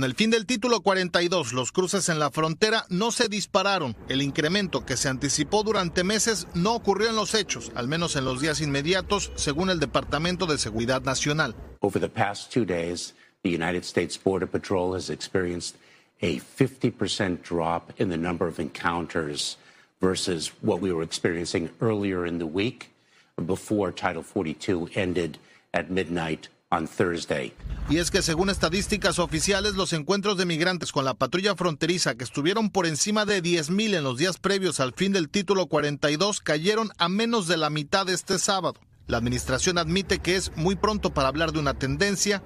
[0.00, 3.94] Con el fin del título 42, los cruces en la frontera no se dispararon.
[4.08, 8.24] El incremento que se anticipó durante meses no ocurrió en los hechos, al menos en
[8.24, 11.54] los días inmediatos, según el Departamento de Seguridad Nacional.
[11.82, 15.76] Over the past two days, the United States Border Patrol has experienced
[16.22, 19.58] a 50% drop in the number of encounters
[20.00, 22.88] versus what we were experiencing earlier in the week
[23.36, 25.36] before Title 42 ended
[25.74, 26.48] at midnight
[27.88, 32.22] Y es que según estadísticas oficiales, los encuentros de migrantes con la patrulla fronteriza que
[32.22, 36.90] estuvieron por encima de 10.000 en los días previos al fin del título 42 cayeron
[36.98, 38.78] a menos de la mitad este sábado.
[39.10, 42.44] La administración admite que es muy pronto para hablar de una tendencia,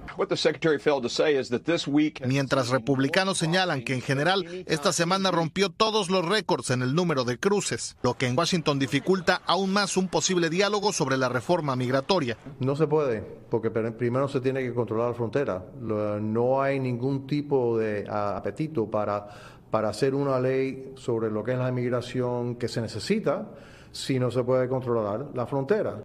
[2.25, 7.23] mientras republicanos señalan que en general esta semana rompió todos los récords en el número
[7.23, 11.75] de cruces, lo que en Washington dificulta aún más un posible diálogo sobre la reforma
[11.75, 12.35] migratoria.
[12.59, 15.63] No se puede, porque primero se tiene que controlar la frontera.
[15.79, 19.27] No hay ningún tipo de apetito para,
[19.69, 23.51] para hacer una ley sobre lo que es la inmigración que se necesita
[23.95, 26.03] si no se puede controlar la frontera.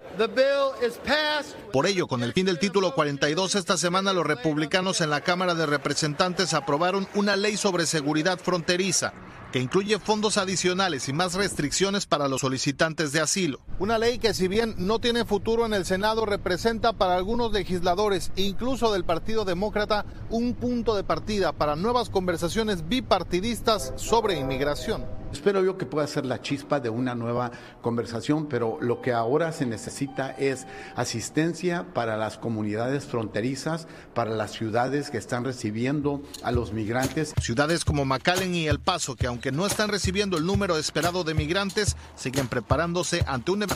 [1.72, 5.54] Por ello, con el fin del título 42, esta semana los republicanos en la Cámara
[5.54, 9.12] de Representantes aprobaron una ley sobre seguridad fronteriza
[9.50, 13.58] que incluye fondos adicionales y más restricciones para los solicitantes de asilo.
[13.80, 18.30] Una ley que si bien no tiene futuro en el Senado, representa para algunos legisladores,
[18.36, 25.19] incluso del Partido Demócrata, un punto de partida para nuevas conversaciones bipartidistas sobre inmigración.
[25.32, 29.52] Espero yo que pueda ser la chispa de una nueva conversación, pero lo que ahora
[29.52, 36.50] se necesita es asistencia para las comunidades fronterizas, para las ciudades que están recibiendo a
[36.50, 37.32] los migrantes.
[37.40, 41.34] Ciudades como McAllen y El Paso, que aunque no están recibiendo el número esperado de
[41.34, 43.66] migrantes, siguen preparándose ante un...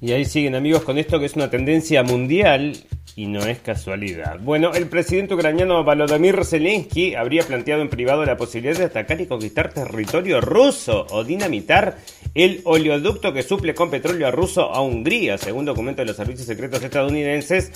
[0.00, 2.84] Y ahí siguen amigos con esto que es una tendencia mundial
[3.18, 4.38] y no es casualidad.
[4.38, 9.26] Bueno, el presidente ucraniano Volodymyr Zelensky habría planteado en privado la posibilidad de atacar y
[9.26, 11.98] conquistar territorio ruso o dinamitar
[12.36, 16.80] el oleoducto que suple con petróleo ruso a Hungría, según documento de los servicios secretos
[16.80, 17.72] estadounidenses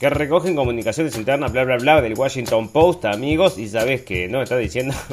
[0.00, 4.42] que recogen comunicaciones internas, bla, bla, bla, del Washington Post, amigos, y sabes que no
[4.42, 4.92] está diciendo...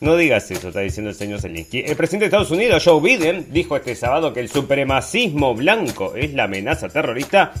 [0.00, 1.80] No digas eso, está diciendo el señor Zelensky.
[1.80, 6.34] El presidente de Estados Unidos, Joe Biden, dijo este sábado que el supremacismo blanco es
[6.34, 7.52] la amenaza terrorista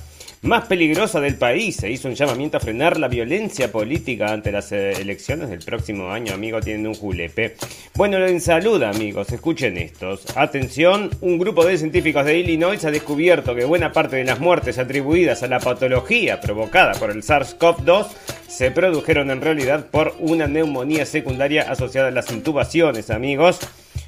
[0.42, 1.76] más peligrosa del país.
[1.76, 6.10] Se hizo un llamamiento a frenar la violencia política ante las eh, elecciones del próximo
[6.10, 6.34] año.
[6.34, 7.56] Amigo, tienen un julepe.
[7.94, 10.36] Bueno, en salud, amigos, escuchen estos.
[10.36, 14.78] Atención, un grupo de científicos de Illinois ha descubierto que buena parte de las muertes
[14.78, 18.06] atribuidas a la patología provocada por el SARS-CoV-2
[18.48, 23.60] se produjeron en realidad por una neumonía secundaria asociada a las intubaciones, amigos.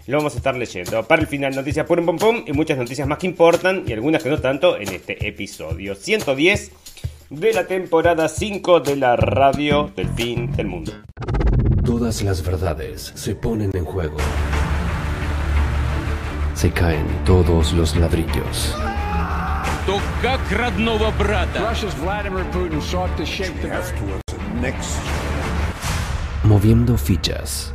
[0.07, 1.03] Lo vamos a estar leyendo.
[1.05, 4.23] Para el final, noticias pum pum pum y muchas noticias más que importan y algunas
[4.23, 6.73] que no tanto en este episodio 110
[7.31, 10.93] de la temporada 5 de la radio del fin del mundo.
[11.85, 14.17] Todas las verdades se ponen en juego.
[16.55, 18.77] Se caen todos los ladrillos.
[26.45, 27.75] Moviendo fichas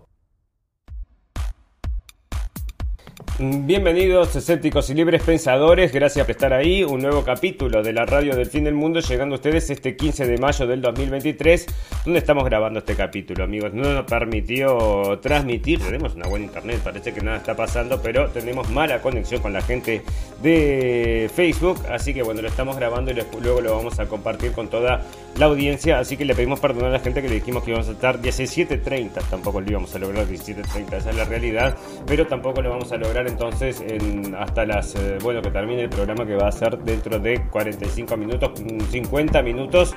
[3.43, 8.35] Bienvenidos escépticos y libres pensadores, gracias por estar ahí, un nuevo capítulo de la radio
[8.35, 11.65] del fin del mundo llegando a ustedes este 15 de mayo del 2023,
[12.05, 17.13] donde estamos grabando este capítulo amigos, no nos permitió transmitir, tenemos una buena internet, parece
[17.13, 20.03] que nada está pasando, pero tenemos mala conexión con la gente
[20.43, 24.67] de Facebook, así que bueno, lo estamos grabando y luego lo vamos a compartir con
[24.67, 25.01] toda
[25.37, 27.87] la audiencia, así que le pedimos perdón a la gente que le dijimos que íbamos
[27.87, 32.61] a estar 17.30, tampoco lo íbamos a lograr 17.30, esa es la realidad, pero tampoco
[32.61, 36.35] lo vamos a lograr entonces en, hasta las, eh, bueno, que termine el programa que
[36.35, 38.51] va a ser dentro de 45 minutos,
[38.91, 39.95] 50 minutos,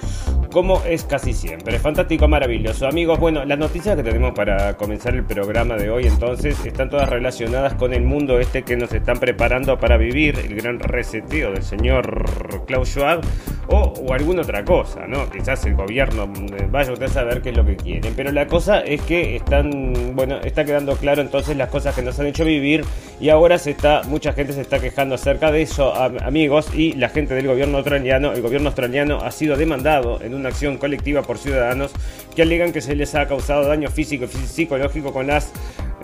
[0.52, 1.78] como es casi siempre.
[1.78, 2.86] Fantástico, maravilloso.
[2.86, 7.08] Amigos, bueno, las noticias que tenemos para comenzar el programa de hoy entonces están todas
[7.08, 11.64] relacionadas con el mundo este que nos están preparando para vivir, el gran reseteo del
[11.64, 13.20] señor Klaus Schwab
[13.66, 15.23] o, o alguna otra cosa, ¿no?
[15.30, 18.46] Quizás el gobierno eh, vaya usted a saber qué es lo que quieren, pero la
[18.46, 22.44] cosa es que están, bueno, está quedando claro entonces las cosas que nos han hecho
[22.44, 22.84] vivir
[23.20, 27.08] y ahora se está, mucha gente se está quejando acerca de eso, amigos, y la
[27.08, 31.38] gente del gobierno australiano, el gobierno australiano ha sido demandado en una acción colectiva por
[31.38, 31.92] ciudadanos
[32.34, 35.52] que alegan que se les ha causado daño físico y psicológico con las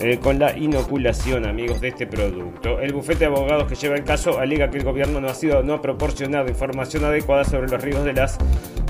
[0.03, 2.79] eh, con la inoculación, amigos, de este producto.
[2.79, 5.61] El bufete de abogados que lleva el caso alega que el gobierno no ha sido
[5.61, 8.39] no ha proporcionado información adecuada sobre los riesgos de las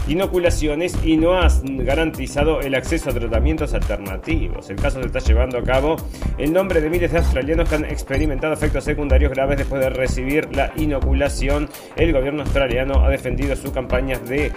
[0.08, 4.70] inoculaciones y no ha garantizado el acceso a tratamientos alternativos.
[4.70, 5.98] El caso se está llevando a cabo
[6.38, 10.48] en nombre de miles de australianos que han experimentado efectos secundarios graves después de recibir
[10.56, 11.70] la inoculación.
[11.98, 14.54] El gobierno australiano ha defendido su campaña de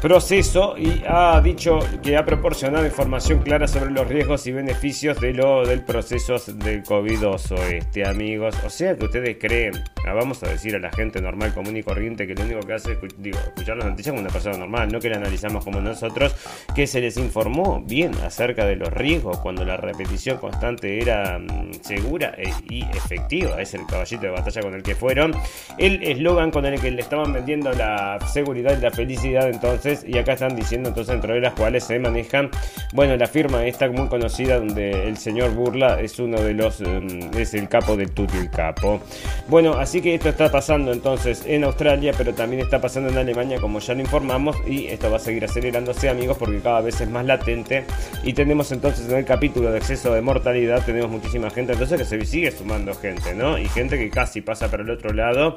[0.00, 5.32] proceso y ha dicho que ha proporcionado información clara sobre los riesgos y beneficios de
[5.32, 7.24] lo del proceso del COVID
[7.70, 8.54] este, amigos.
[8.64, 9.72] O sea que ustedes creen,
[10.06, 12.74] ah, vamos a decir a la gente normal, común y corriente, que lo único que
[12.74, 15.80] hace es digo, escuchar las noticias como una persona normal, no que la analizamos como
[15.80, 16.34] nosotros,
[16.74, 21.72] que se les informó bien acerca de los riesgos cuando la repetición constante era mm,
[21.82, 23.60] segura e, y efectiva.
[23.60, 25.34] Es el caballito de batalla con el que fueron.
[25.78, 30.18] El eslogan con el que le estaban vendiendo la seguridad y la felicidad entonces y
[30.18, 32.50] acá están diciendo entonces entre las cuales se manejan,
[32.92, 37.30] bueno, la firma esta muy conocida donde el señor Burla es uno de los, em,
[37.36, 39.00] es el capo de Tutti el capo.
[39.48, 43.60] Bueno, así que esto está pasando entonces en Australia, pero también está pasando en Alemania,
[43.60, 47.08] como ya lo informamos, y esto va a seguir acelerándose, amigos, porque cada vez es
[47.08, 47.84] más latente.
[48.24, 52.04] Y tenemos entonces en el capítulo de exceso de mortalidad, tenemos muchísima gente, entonces que
[52.04, 53.58] se sigue sumando gente, ¿no?
[53.58, 55.54] Y gente que casi pasa para el otro lado.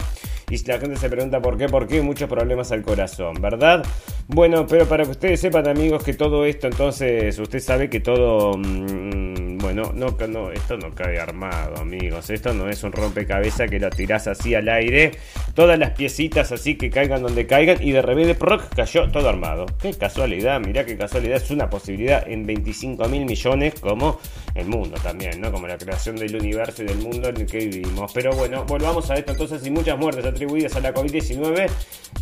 [0.49, 3.85] Y si la gente se pregunta por qué, por qué, muchos problemas al corazón, ¿verdad?
[4.27, 8.57] Bueno, pero para que ustedes sepan, amigos, que todo esto, entonces, usted sabe que todo.
[8.57, 9.93] Mm, bueno,
[10.27, 12.31] no, esto no cae armado, amigos.
[12.31, 15.11] Esto no es un rompecabezas que lo tirás así al aire.
[15.53, 19.67] Todas las piecitas así que caigan donde caigan y de repente proc, cayó todo armado.
[19.79, 21.37] Qué casualidad, mirá qué casualidad.
[21.37, 24.19] Es una posibilidad en 25 mil millones, como
[24.55, 25.51] el mundo también, ¿no?
[25.51, 28.11] Como la creación del universo y del mundo en el que vivimos.
[28.11, 29.63] Pero bueno, volvamos a esto entonces.
[29.67, 31.69] Y muchas muertes atribuidas a la COVID-19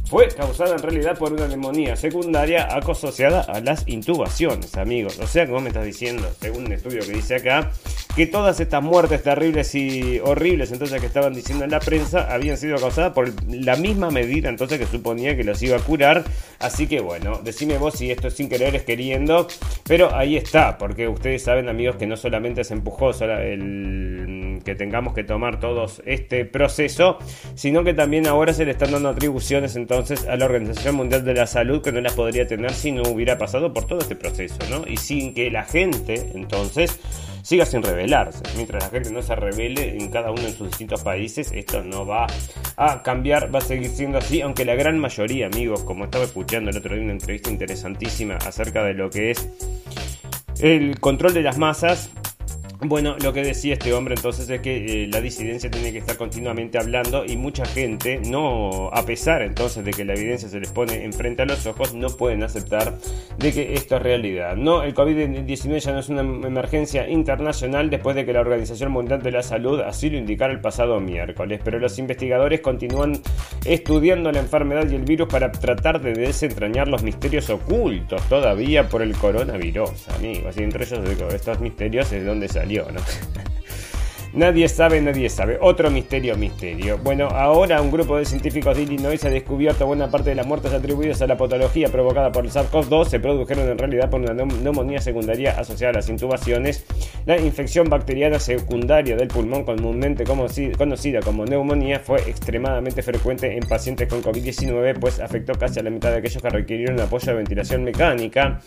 [0.09, 5.17] fue causada en realidad por una neumonía secundaria asociada a las intubaciones, amigos.
[5.19, 7.71] O sea, como me estás diciendo, según un estudio que dice acá,
[8.17, 12.57] que todas estas muertes terribles y horribles entonces que estaban diciendo en la prensa habían
[12.57, 16.23] sido causadas por la misma medida entonces que suponía que los iba a curar.
[16.57, 19.47] Así que bueno, decime vos si esto es sin querer es queriendo,
[19.83, 25.13] pero ahí está, porque ustedes saben amigos que no solamente se empujó el, que tengamos
[25.13, 27.19] que tomar todos este proceso,
[27.53, 31.35] sino que también ahora se le están dando atribuciones entonces a la Organización Mundial de
[31.35, 34.57] la Salud que no las podría tener si no hubiera pasado por todo este proceso,
[34.71, 34.87] ¿no?
[34.87, 36.99] Y sin que la gente entonces
[37.47, 38.43] siga sin revelarse.
[38.57, 42.05] Mientras la gente no se revele en cada uno de sus distintos países, esto no
[42.05, 42.27] va
[42.75, 46.71] a cambiar, va a seguir siendo así, aunque la gran mayoría, amigos, como estaba escuchando
[46.71, 49.47] el otro día una entrevista interesantísima acerca de lo que es
[50.59, 52.09] el control de las masas,
[52.79, 56.15] bueno, lo que decía este hombre entonces es que eh, la disidencia tiene que estar
[56.15, 60.71] continuamente hablando y mucha gente, no, a pesar entonces de que la evidencia se les
[60.71, 62.93] pone enfrente a los ojos, no pueden aceptar
[63.37, 64.55] de que esto es realidad.
[64.55, 69.23] No, el COVID-19 ya no es una emergencia internacional después de que la Organización Mundial
[69.23, 73.19] de la Salud así lo indicara el pasado miércoles, pero los investigadores continúan
[73.65, 79.01] estudiando la enfermedad y el virus para tratar de desentrañar los misterios ocultos todavía por
[79.01, 80.55] el coronavirus, amigos.
[80.57, 80.99] Y entre ellos
[81.33, 82.99] estos misterios es donde andiamo.
[84.33, 85.57] Nadie sabe, nadie sabe.
[85.61, 86.97] Otro misterio, misterio.
[86.97, 90.73] Bueno, ahora un grupo de científicos de Illinois ha descubierto buena parte de las muertes
[90.73, 94.99] atribuidas a la patología provocada por el SARS-CoV-2 se produjeron en realidad por una neumonía
[94.99, 96.85] secundaria asociada a las intubaciones.
[97.25, 104.07] La infección bacteriana secundaria del pulmón, comúnmente conocida como neumonía, fue extremadamente frecuente en pacientes
[104.07, 107.83] con COVID-19, pues afectó casi a la mitad de aquellos que requirieron apoyo de ventilación
[107.83, 108.59] mecánica.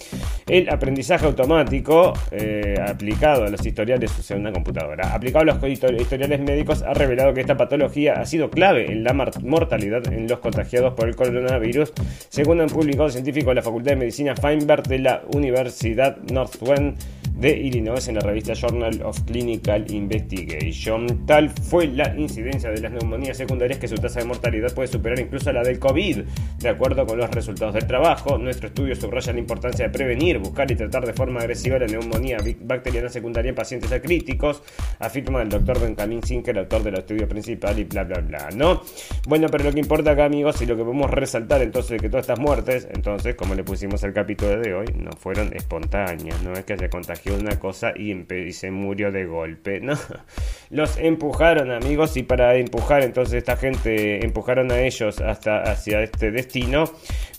[0.46, 6.83] El aprendizaje automático eh, aplicado a los historiales, sea, una computadora, aplicado los historiales médicos,
[6.83, 11.09] ha revelado que esta patología ha sido clave en la mortalidad en los contagiados por
[11.09, 11.92] el coronavirus,
[12.28, 16.97] según han publicado científicos de la Facultad de Medicina Feinberg de la Universidad Northwestern
[17.40, 21.25] de Illinois en la revista Journal of Clinical Investigation.
[21.26, 25.18] Tal fue la incidencia de las neumonías secundarias que su tasa de mortalidad puede superar
[25.18, 26.20] incluso la del COVID.
[26.59, 30.70] De acuerdo con los resultados del trabajo, nuestro estudio subraya la importancia de prevenir, buscar
[30.70, 34.62] y tratar de forma agresiva la neumonía bacteriana secundaria en pacientes acríticos,
[34.99, 38.82] afirma el doctor Benjamin Sinker, autor del estudio principal y bla bla bla, ¿no?
[39.26, 42.11] Bueno, pero lo que importa acá, amigos, y lo que podemos resaltar entonces de que
[42.11, 46.52] todas estas muertes, entonces, como le pusimos al capítulo de hoy, no fueron espontáneas, no
[46.52, 46.90] es que haya
[47.34, 48.14] una cosa y,
[48.52, 49.94] se murió de golpe, ¿no?
[50.70, 56.30] Los empujaron, amigos, y para empujar entonces esta gente, empujaron a ellos hasta hacia este
[56.30, 56.84] destino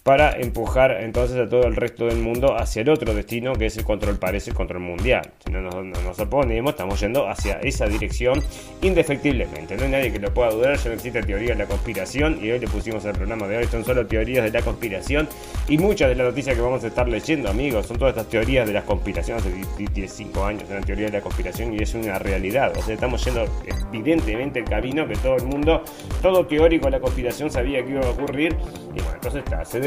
[0.04, 3.78] para empujar entonces a todo el resto del mundo hacia el otro destino que es
[3.78, 5.32] el control, parece el control mundial.
[5.46, 8.42] Si no nos, oponemos, estamos yendo hacia esa dirección
[8.82, 9.78] indefectiblemente.
[9.78, 12.50] No hay nadie que lo pueda dudar, ya no existe teoría de la conspiración y
[12.50, 15.30] hoy le pusimos el programa de hoy, son solo teorías de la conspiración
[15.68, 18.66] y muchas de las noticias que vamos a estar leyendo, amigos, son todas estas teorías
[18.66, 19.44] de las conspiraciones
[19.78, 22.76] 25 años en la teoría de la conspiración y es una realidad.
[22.76, 23.46] O sea, estamos yendo
[23.94, 25.84] evidentemente el camino que todo el mundo,
[26.24, 28.56] todo teórico de la conspiración sabía que iba a ocurrir.
[28.94, 29.80] Y bueno, entonces está, se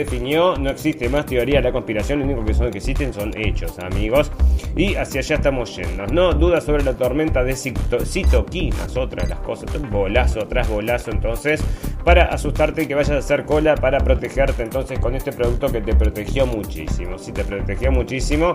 [0.59, 3.79] no existe más teoría de la conspiración, lo único que, son, que existen son hechos,
[3.79, 4.31] amigos.
[4.77, 6.07] Y hacia allá estamos yendo.
[6.07, 11.63] No dudas sobre la tormenta de citoquinas, otra de las cosas, bolazo tras bolazo entonces,
[12.05, 15.81] para asustarte y que vayas a hacer cola para protegerte entonces con este producto que
[15.81, 17.19] te protegió muchísimo.
[17.19, 18.55] Sí, te protegió muchísimo,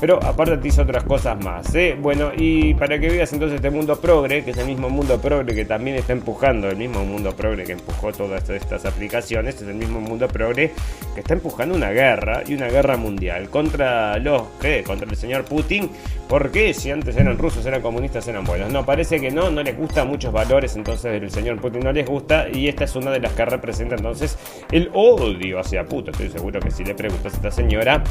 [0.00, 1.74] pero aparte te hizo otras cosas más.
[1.74, 1.96] ¿eh?
[2.00, 5.54] Bueno, y para que veas entonces este mundo progre, que es el mismo mundo progre
[5.54, 9.74] que también está empujando, el mismo mundo progre que empujó todas estas aplicaciones, es el
[9.74, 10.72] mismo mundo progre
[11.14, 14.84] que está empujando una guerra y una guerra mundial contra los, ¿qué?
[14.86, 15.90] Contra el señor Putin.
[16.28, 16.74] ¿Por qué?
[16.74, 18.70] Si antes eran rusos, eran comunistas, eran buenos.
[18.70, 22.06] No, parece que no, no les gusta muchos valores, entonces el señor Putin no les
[22.06, 24.38] gusta y esta es una de las que representa entonces
[24.70, 26.12] el odio hacia Putin.
[26.12, 28.04] Estoy seguro que si le preguntas a esta señora,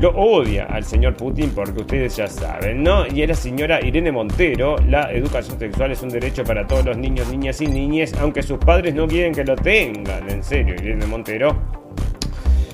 [0.00, 3.06] lo odia al señor Putin porque ustedes ya saben, ¿no?
[3.06, 6.96] Y es la señora Irene Montero, la educación sexual es un derecho para todos los
[6.96, 11.06] niños, niñas y niñas, aunque sus padres no quieren que lo tengan, en serio, Irene
[11.06, 11.81] Montero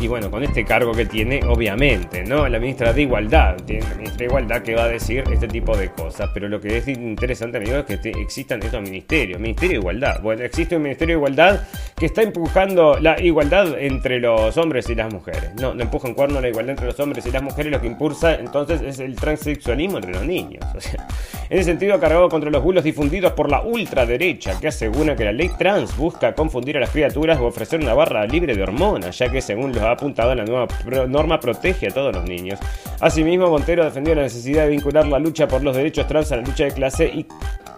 [0.00, 2.48] y bueno, con este cargo que tiene, obviamente, ¿no?
[2.48, 5.76] La ministra de Igualdad, tiene la ministra de Igualdad que va a decir este tipo
[5.76, 6.30] de cosas.
[6.34, 9.40] Pero lo que es interesante, amigos, es que existan estos ministerios.
[9.40, 10.20] Ministerio de Igualdad.
[10.22, 11.60] Bueno, existe un Ministerio de Igualdad
[11.96, 15.54] que está empujando la igualdad entre los hombres y las mujeres.
[15.54, 17.86] No, no empuja en cuerno la igualdad entre los hombres y las mujeres, lo que
[17.86, 20.64] impulsa entonces es el transexualismo entre los niños.
[20.74, 21.06] O sea,
[21.48, 25.32] en ese sentido, cargado contra los bulos difundidos por la ultraderecha, que asegura que la
[25.32, 29.30] ley trans busca confundir a las criaturas o ofrecer una barra libre de hormonas, ya
[29.30, 30.66] que según los ha apuntado, la nueva
[31.08, 32.58] norma protege a todos los niños.
[33.00, 36.42] Asimismo, Montero defendió la necesidad de vincular la lucha por los derechos trans a la
[36.42, 37.26] lucha de clase y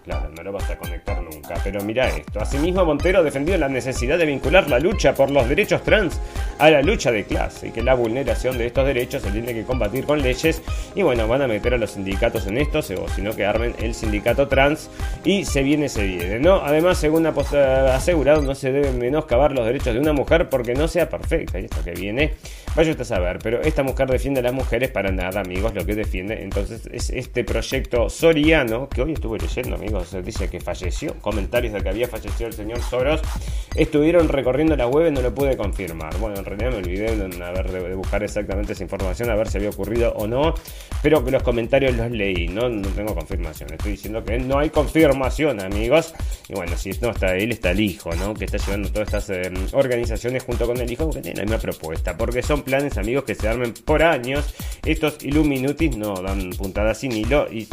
[0.08, 2.40] Claro, no lo vas a conectar nunca, pero mira esto.
[2.40, 6.18] Asimismo, Montero defendió la necesidad de vincular la lucha por los derechos trans
[6.58, 9.64] a la lucha de clase y que la vulneración de estos derechos se tiene que
[9.64, 10.62] combatir con leyes.
[10.94, 13.74] Y bueno, van a meter a los sindicatos en esto, o si no, que armen
[13.80, 14.88] el sindicato trans
[15.24, 16.62] y se viene, se viene, ¿no?
[16.64, 20.88] Además, según ha asegurado, no se deben menoscabar los derechos de una mujer porque no
[20.88, 21.60] sea perfecta.
[21.60, 22.34] Y esto que viene,
[22.78, 25.84] vaya usted a saber, pero esta mujer defiende a las mujeres para nada, amigos, lo
[25.84, 26.44] que defiende.
[26.44, 31.14] Entonces, es este proyecto soriano que hoy estuve leyendo, amigos se dice que falleció.
[31.14, 33.20] Comentarios de que había fallecido el señor Soros
[33.74, 36.16] estuvieron recorriendo la web y no lo pude confirmar.
[36.18, 40.12] Bueno, en realidad me olvidé de, buscar exactamente esa información, a ver si había ocurrido
[40.12, 40.54] o no,
[41.02, 43.72] pero que los comentarios los leí, no, no tengo confirmación.
[43.72, 46.14] Estoy diciendo que no hay confirmación, amigos.
[46.48, 48.34] Y bueno, si no está él, está el hijo, ¿no?
[48.34, 51.58] Que está llevando todas estas eh, organizaciones junto con el hijo, que tiene la misma
[51.58, 54.54] propuesta, porque son planes, amigos, que se armen por años.
[54.84, 57.66] Estos Illuminutis no dan puntadas sin hilo y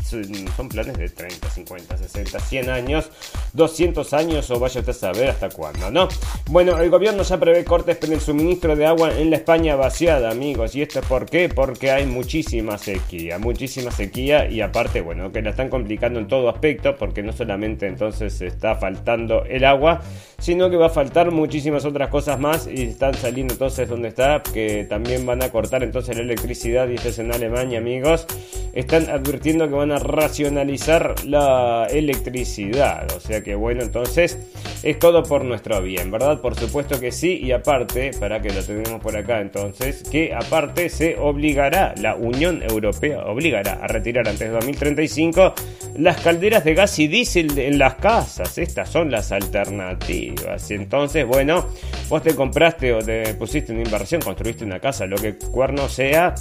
[0.55, 3.09] son planes de 30, 50, 60 100 años,
[3.53, 6.07] 200 años o vaya usted a saber hasta cuándo, ¿no?
[6.49, 10.31] Bueno, el gobierno ya prevé cortes en el suministro de agua en la España vaciada,
[10.31, 10.75] amigos.
[10.75, 11.25] ¿Y esto es por?
[11.55, 16.49] Porque hay muchísima sequía, muchísima sequía y aparte, bueno, que la están complicando en todo
[16.49, 20.01] aspecto porque no solamente entonces está faltando el agua,
[20.37, 24.41] sino que va a faltar muchísimas otras cosas más y están saliendo entonces donde está,
[24.41, 28.25] que también van a cortar entonces la electricidad y es en Alemania, amigos.
[28.73, 33.11] Están advirtiendo que van a racionalizar la electricidad.
[33.15, 34.37] O sea que bueno, entonces
[34.83, 36.41] es todo por nuestro bien, ¿verdad?
[36.41, 37.39] Por supuesto que sí.
[37.41, 42.61] Y aparte, para que lo tenemos por acá entonces, que aparte se obligará, la Unión
[42.61, 45.53] Europea obligará a retirar antes de 2035
[45.97, 48.57] las calderas de gas y diésel en las casas.
[48.57, 50.69] Estas son las alternativas.
[50.69, 51.65] Y entonces, bueno,
[52.09, 56.35] vos te compraste o te pusiste una inversión, construiste una casa, lo que cuerno sea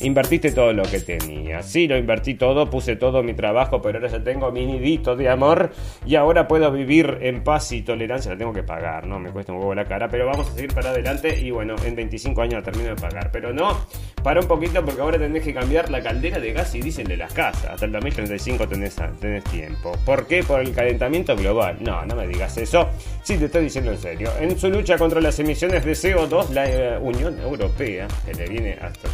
[0.00, 1.62] invertiste todo lo que tenía.
[1.62, 5.28] Sí, lo invertí todo, puse todo mi trabajo, pero ahora ya tengo mi nidito de
[5.28, 5.72] amor
[6.06, 8.32] y ahora puedo vivir en paz y tolerancia.
[8.32, 9.18] La tengo que pagar, ¿no?
[9.18, 11.94] Me cuesta un huevo la cara, pero vamos a seguir para adelante y bueno, en
[11.94, 13.30] 25 años la termino de pagar.
[13.30, 13.78] Pero no,
[14.22, 17.16] para un poquito porque ahora tenés que cambiar la caldera de gas y dicen de
[17.16, 17.72] las casas.
[17.72, 19.92] Hasta el 2035 tenés, tenés tiempo.
[20.04, 20.42] ¿Por qué?
[20.42, 21.76] Por el calentamiento global.
[21.80, 22.88] No, no me digas eso.
[23.22, 24.30] Sí, te estoy diciendo en serio.
[24.40, 28.78] En su lucha contra las emisiones de CO2, la eh, Unión Europea, que le viene
[28.80, 29.08] hasta...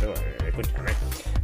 [0.46, 0.70] Escucha,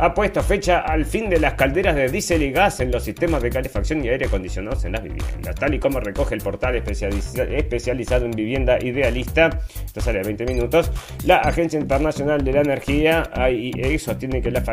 [0.02, 3.40] ha puesto fecha al fin de las calderas de diésel y gas en los sistemas
[3.40, 8.24] de calefacción y aire acondicionados en las viviendas, tal y como recoge el portal especializado
[8.24, 10.90] en vivienda idealista, esto sale a 20 minutos,
[11.24, 14.64] la Agencia Internacional de la Energía, AIE, sostiene que la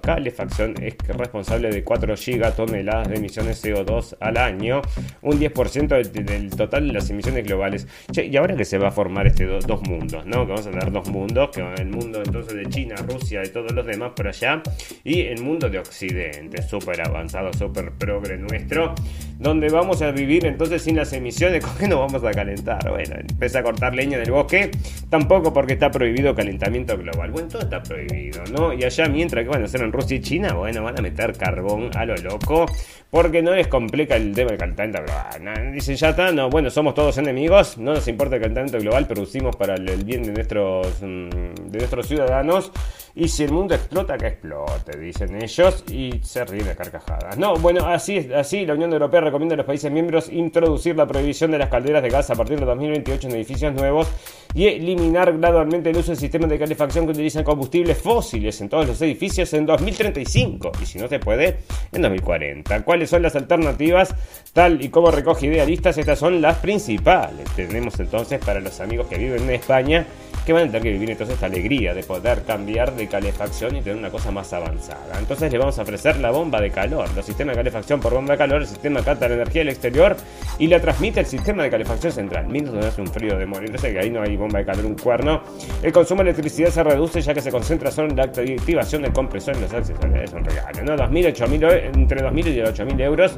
[0.00, 4.82] calefacción es responsable de 4 gigatoneladas de emisiones CO2 al año,
[5.22, 7.88] un 10% del, total de las emisiones globales.
[8.14, 10.46] y ahora que se va a formar este dos mundos, ¿no?
[10.46, 13.72] Que vamos a tener dos mundos, que el mundo entonces de China, Rusia y todos
[13.72, 14.62] los demás por allá,
[15.04, 18.94] y el mundo de Occidente, súper avanzado, súper progre nuestro,
[19.38, 22.88] donde vamos a vivir entonces sin las emisiones, ¿con qué nos vamos a calentar?
[22.90, 24.70] Bueno, empieza a cortar leña del bosque,
[25.08, 28.72] tampoco porque está prohibido calentamiento global, bueno, todo está prohibido, ¿no?
[28.72, 31.32] Y allá mientras que van a hacer en Rusia y China, bueno, van a meter
[31.36, 32.66] carbón a lo loco,
[33.10, 35.72] porque no les complica el tema del calentamiento global.
[35.72, 39.56] Dicen, ya está, no, bueno, somos todos enemigos, no nos importa el calentamiento global, producimos
[39.56, 42.72] para el bien de nuestros, mm, de nuestros ciudadanos.
[43.14, 44.26] Y si el mundo explota, que
[44.58, 47.36] explote, dicen ellos, y se ríen de carcajadas.
[47.38, 51.50] No, bueno, así, así la Unión Europea recomienda a los países miembros introducir la prohibición
[51.50, 54.08] de las calderas de gas a partir de 2028 en edificios nuevos
[54.54, 58.86] y eliminar gradualmente el uso de sistemas de calefacción que utilizan combustibles fósiles en todos
[58.86, 61.58] los edificios en 2035 y si no se puede,
[61.92, 62.84] en 2040.
[62.84, 64.14] ¿Cuáles son las alternativas?
[64.52, 67.48] Tal y como recoge idealistas, estas son las principales.
[67.54, 70.06] Tenemos entonces para los amigos que viven en España
[70.48, 73.82] que van a tener que vivir entonces esta alegría de poder cambiar de calefacción y
[73.82, 75.18] tener una cosa más avanzada.
[75.18, 78.32] Entonces le vamos a ofrecer la bomba de calor, los sistemas de calefacción por bomba
[78.32, 80.16] de calor, el sistema capta la energía del exterior
[80.58, 82.46] y la transmite el sistema de calefacción central.
[82.48, 84.86] Mientras no hace un frío de morir, entonces que ahí no hay bomba de calor,
[84.86, 85.42] un cuerno.
[85.82, 89.12] El consumo de electricidad se reduce ya que se concentra solo en la activación del
[89.12, 90.22] compresor y los accesorios.
[90.24, 90.96] Es un regalo, ¿no?
[90.96, 93.34] 2.000, 8.000, entre 2.000 y 8.000 euros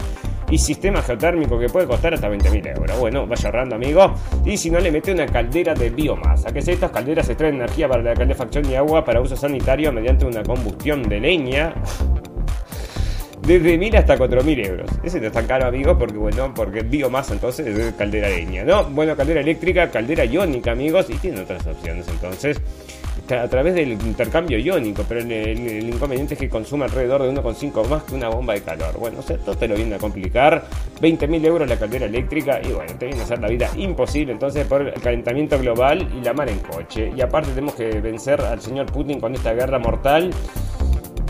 [0.50, 2.98] y sistema geotérmico que puede costar hasta 20.000 euros.
[2.98, 4.14] Bueno, vaya ahorrando, amigo.
[4.44, 7.88] Y si no, le mete una caldera de biomasa, que es estas calderas extraen energía
[7.88, 11.72] para la calefacción y agua para uso sanitario mediante una combustión de leña.
[13.40, 14.90] Desde 1000 hasta 4000 euros.
[15.02, 18.84] Ese no es tan caro, amigo, porque bueno, porque biomasa entonces es caldera leña, ¿no?
[18.84, 22.60] Bueno, caldera eléctrica, caldera iónica, amigos, y tiene otras opciones entonces
[23.32, 28.02] a través del intercambio iónico, pero el, inconveniente es que consume alrededor de 1,5 más
[28.04, 28.98] que una bomba de calor.
[28.98, 30.64] Bueno, o sea, todo te lo viene a complicar.
[31.00, 34.66] 20.000 euros la caldera eléctrica y bueno, te viene a hacer la vida imposible entonces
[34.66, 37.12] por el calentamiento global y la mar en coche.
[37.16, 40.30] Y aparte tenemos que vencer al señor Putin con esta guerra mortal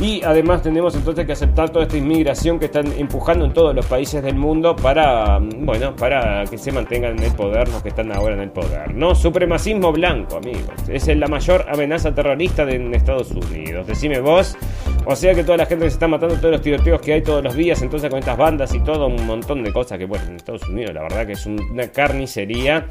[0.00, 3.84] y además tenemos entonces que aceptar toda esta inmigración que están empujando en todos los
[3.84, 7.90] países del mundo para, mm, bueno, para que se mantengan en el poder los que
[7.90, 8.94] están ahora en el poder.
[8.94, 10.62] No, supremacismo blanco, amigos.
[10.88, 13.86] Es la mayor amenaza terrorista de Estados Unidos.
[13.86, 14.56] Decime vos.
[15.04, 17.42] O sea que toda la gente se está matando, todos los tiroteos que hay todos
[17.42, 20.36] los días, entonces con estas bandas y todo un montón de cosas que, bueno, en
[20.36, 22.86] Estados Unidos la verdad que es una carnicería.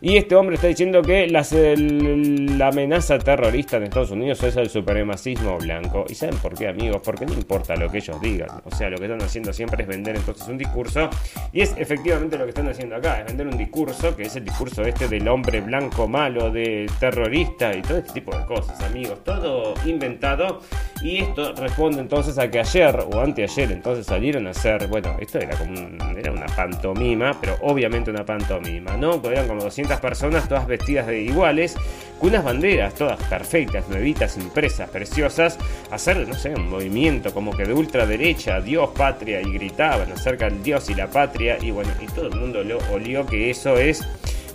[0.00, 5.58] Y este hombre está diciendo que la amenaza terrorista en Estados Unidos es el supremacismo
[5.58, 6.04] blanco.
[6.08, 7.00] ¿Y saben por qué, amigos?
[7.04, 8.48] Porque no importa lo que ellos digan.
[8.64, 11.10] O sea, lo que están haciendo siempre es vender entonces un discurso.
[11.52, 14.44] Y es efectivamente lo que están haciendo acá, es vender un discurso, que es el
[14.44, 19.24] discurso este del hombre blanco malo, de terrorista y todo este tipo de cosas, amigos.
[19.24, 20.60] Todo inventado.
[21.02, 25.38] Y esto responde entonces a que ayer o anteayer entonces salieron a hacer, bueno, esto
[25.38, 25.74] era como
[26.16, 29.20] era una pantomima, pero obviamente una pantomima, ¿no?
[29.20, 31.74] Como 200 personas, todas vestidas de iguales,
[32.18, 35.58] con unas banderas todas perfectas, nuevitas, impresas, preciosas,
[35.90, 40.62] hacer, no sé, un movimiento como que de ultraderecha, Dios, patria, y gritaban acerca del
[40.62, 44.04] Dios y la patria, y bueno, y todo el mundo lo olió que eso es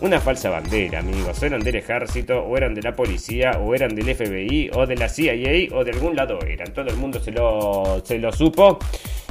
[0.03, 1.41] una falsa bandera, amigos.
[1.41, 5.07] Eran del ejército, o eran de la policía, o eran del FBI, o de la
[5.07, 6.73] CIA, o de algún lado eran.
[6.73, 8.79] Todo el mundo se lo, se lo supo.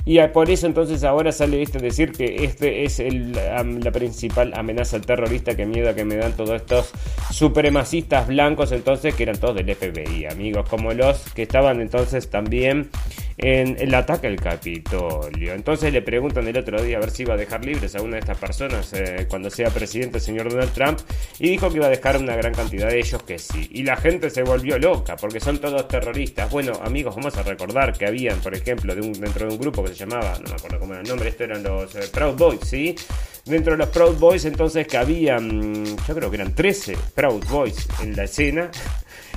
[0.04, 5.54] Y por eso entonces ahora sale esto decir que este es la principal amenaza terrorista
[5.54, 6.92] que miedo que me dan todos estos
[7.30, 12.90] supremacistas blancos entonces que eran todos del FBI, amigos, como los que estaban entonces también
[13.38, 15.54] en el ataque al Capitolio.
[15.54, 18.14] Entonces le preguntan el otro día a ver si iba a dejar libres a una
[18.14, 20.98] de estas personas eh, cuando sea presidente el señor Donald Trump
[21.38, 23.68] y dijo que iba a dejar una gran cantidad de ellos que sí.
[23.70, 26.50] Y la gente se volvió loca porque son todos terroristas.
[26.50, 30.00] Bueno, amigos, vamos a recordar que habían, por ejemplo, dentro de un grupo que se
[30.00, 32.94] llamaba, no me acuerdo cómo era el nombre, esto eran los eh, Proud Boys, ¿sí?
[33.44, 37.88] Dentro de los Proud Boys entonces que habían, yo creo que eran 13 Proud Boys
[38.00, 38.70] en la escena.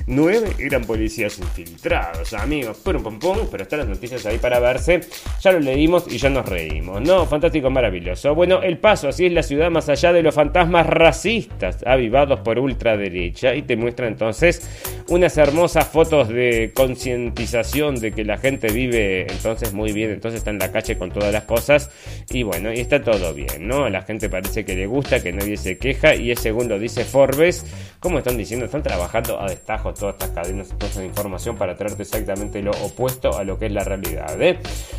[0.08, 2.76] 9 eran policías infiltrados, amigos.
[2.78, 5.00] Pum, pum, pum, pero están las noticias ahí para verse.
[5.42, 7.00] Ya lo leímos y ya nos reímos.
[7.02, 8.32] No, fantástico, maravilloso.
[8.32, 12.60] Bueno, El Paso, así es la ciudad más allá de los fantasmas racistas avivados por
[12.60, 13.56] ultraderecha.
[13.56, 14.68] Y te muestra entonces
[15.08, 20.12] unas hermosas fotos de concientización de que la gente vive entonces muy bien.
[20.12, 21.90] Entonces está en la calle con todas las cosas.
[22.30, 23.88] Y bueno, y está todo bien, ¿no?
[23.88, 26.14] La gente parece que le gusta, que nadie se queja.
[26.14, 27.66] Y es según lo dice Forbes.
[27.98, 32.62] Como están diciendo, están trabajando a destajo todas estas cadenas de información para traerte exactamente
[32.62, 34.40] lo opuesto a lo que es la realidad.
[34.40, 34.58] ¿eh?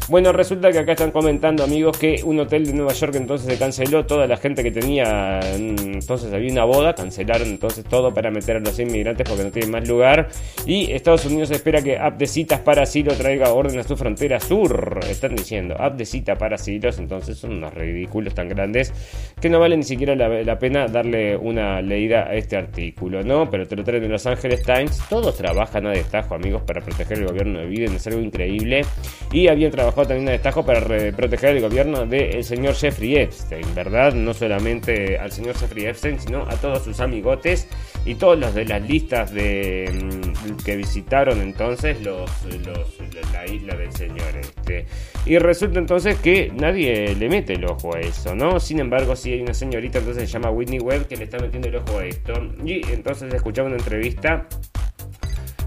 [0.09, 3.59] Bueno, resulta que acá están comentando, amigos, que un hotel de Nueva York entonces se
[3.59, 4.05] canceló.
[4.05, 8.57] Toda la gente que tenía, mm, entonces había una boda, cancelaron entonces todo para meter
[8.57, 10.29] a los inmigrantes porque no tienen más lugar.
[10.65, 14.39] Y Estados Unidos espera que app de citas para asilo traiga orden a su frontera
[14.39, 14.99] sur.
[15.09, 18.93] Están diciendo, app de cita para asilos, entonces son unos ridículos tan grandes
[19.39, 23.49] que no vale ni siquiera la, pena darle una leída a este artículo, ¿no?
[23.49, 27.19] Pero te lo traen de Los Ángeles Times Todos trabajan a destajo, amigos, para proteger
[27.19, 27.95] el gobierno de Biden.
[27.95, 28.85] Es algo increíble.
[29.31, 34.13] Y habían trabajado también a destajo para proteger el gobierno del señor Jeffrey Epstein, ¿verdad?
[34.13, 37.67] No solamente al señor Jeffrey Epstein, sino a todos sus amigotes
[38.05, 44.37] y todos los de las listas de mm, que visitaron entonces la isla del señor
[44.39, 44.85] este.
[45.27, 48.61] Y resulta entonces que nadie le mete el ojo a eso, ¿no?
[48.61, 51.67] Sin embargo, sí hay una señorita entonces se llama Whitney Webb que le está metiendo
[51.67, 52.33] el ojo a esto.
[52.63, 54.47] Y entonces escuchaba una entrevista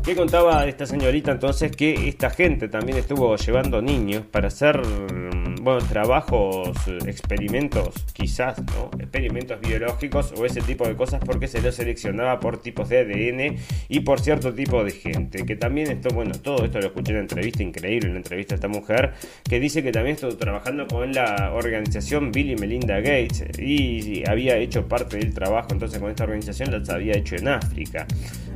[0.03, 4.81] que contaba esta señorita entonces que esta gente también estuvo llevando niños para hacer
[5.61, 6.71] bueno, trabajos,
[7.07, 8.91] experimentos, quizás, ¿no?
[8.99, 13.57] Experimentos biológicos o ese tipo de cosas porque se los seleccionaba por tipos de ADN
[13.89, 15.45] y por cierto tipo de gente.
[15.45, 18.55] Que también esto, bueno, todo esto lo escuché en una entrevista increíble, en una entrevista
[18.55, 19.13] a esta mujer,
[19.45, 24.89] que dice que también estuvo trabajando con la organización Bill Melinda Gates y había hecho
[24.89, 28.07] parte del trabajo entonces con esta organización, las había hecho en África.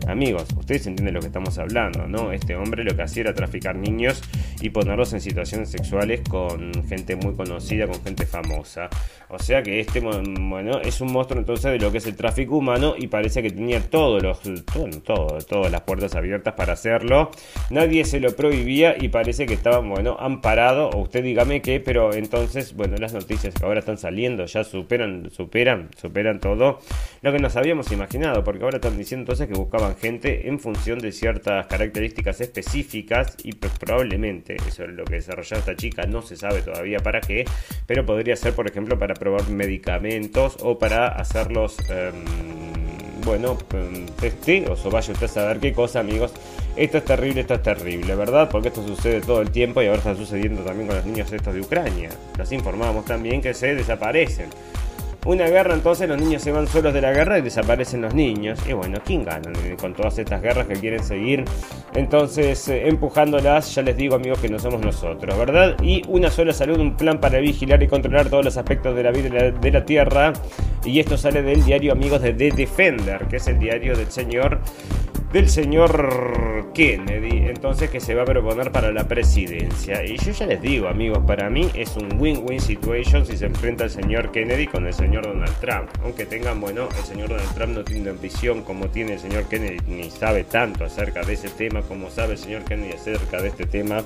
[0.06, 2.32] Amigos, ustedes entienden lo que estamos hablando, ¿no?
[2.32, 4.22] Este hombre lo que hacía era traficar niños
[4.60, 8.88] y ponerlos en situaciones sexuales con gente muy conocida, con gente famosa.
[9.28, 12.56] O sea que este, bueno, es un monstruo entonces de lo que es el tráfico
[12.56, 14.40] humano y parece que tenía todos los,
[15.02, 17.30] todo, todas las puertas abiertas para hacerlo.
[17.70, 20.90] Nadie se lo prohibía y parece que estaban, bueno, amparado.
[20.90, 25.30] O usted dígame qué, pero entonces, bueno, las noticias que ahora están saliendo ya superan,
[25.30, 26.80] superan, superan todo
[27.22, 30.98] lo que nos habíamos imaginado, porque ahora están diciendo entonces que buscaban gente en función
[30.98, 36.22] de ciertas características específicas y pues probablemente eso es lo que desarrolló esta chica, no
[36.22, 37.44] se sabe todavía para qué,
[37.86, 41.76] pero podría ser por ejemplo para probar medicamentos o para hacerlos...
[41.90, 42.64] Em,
[43.24, 46.32] bueno, em, testeos o vaya usted a saber qué cosa, amigos.
[46.76, 48.48] Esto es terrible, esto es terrible, ¿verdad?
[48.50, 51.54] Porque esto sucede todo el tiempo y ahora está sucediendo también con los niños estos
[51.54, 52.10] de Ucrania.
[52.36, 54.50] Los informamos también que se desaparecen.
[55.24, 58.58] Una guerra, entonces los niños se van solos de la guerra y desaparecen los niños.
[58.68, 61.44] Y bueno, ¿quién gana con todas estas guerras que quieren seguir?
[61.94, 65.76] Entonces, eh, empujándolas, ya les digo amigos que no somos nosotros, ¿verdad?
[65.82, 69.12] Y una sola salud, un plan para vigilar y controlar todos los aspectos de la
[69.12, 70.34] vida de la, de la Tierra.
[70.84, 74.60] Y esto sale del diario Amigos de The Defender, que es el diario del señor
[75.34, 80.04] del señor Kennedy, entonces que se va a proponer para la presidencia.
[80.04, 83.82] Y yo ya les digo, amigos, para mí es un win-win situation si se enfrenta
[83.82, 85.90] el señor Kennedy con el señor Donald Trump.
[86.04, 89.78] Aunque tengan, bueno, el señor Donald Trump no tiene ambición como tiene el señor Kennedy,
[89.88, 93.66] ni sabe tanto acerca de ese tema como sabe el señor Kennedy acerca de este
[93.66, 94.04] tema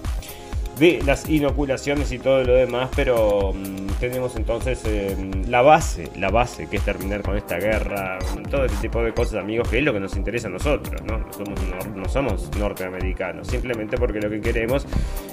[0.78, 6.30] de las inoculaciones y todo lo demás, pero mm, tenemos entonces em, la base, la
[6.30, 8.18] base que es terminar con esta guerra,
[8.50, 11.18] todo este tipo de cosas, amigos, que es lo que nos interesa a nosotros, ¿no?
[11.18, 11.60] No somos,
[11.94, 14.86] no somos norteamericanos, simplemente porque lo que queremos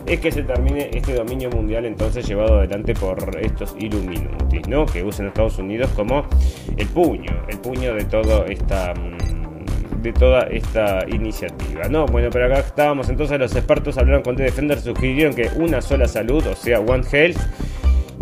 [0.05, 4.85] es que se termine este dominio mundial entonces llevado adelante por estos Illuminati, ¿no?
[4.85, 6.25] Que usen Estados Unidos como
[6.77, 9.34] el puño, el puño de toda esta mm,
[10.05, 11.89] de toda esta iniciativa.
[11.89, 15.81] No, bueno, pero acá estábamos entonces los expertos hablaron con The Defender, sugirieron que una
[15.81, 17.37] sola salud, o sea, One Health,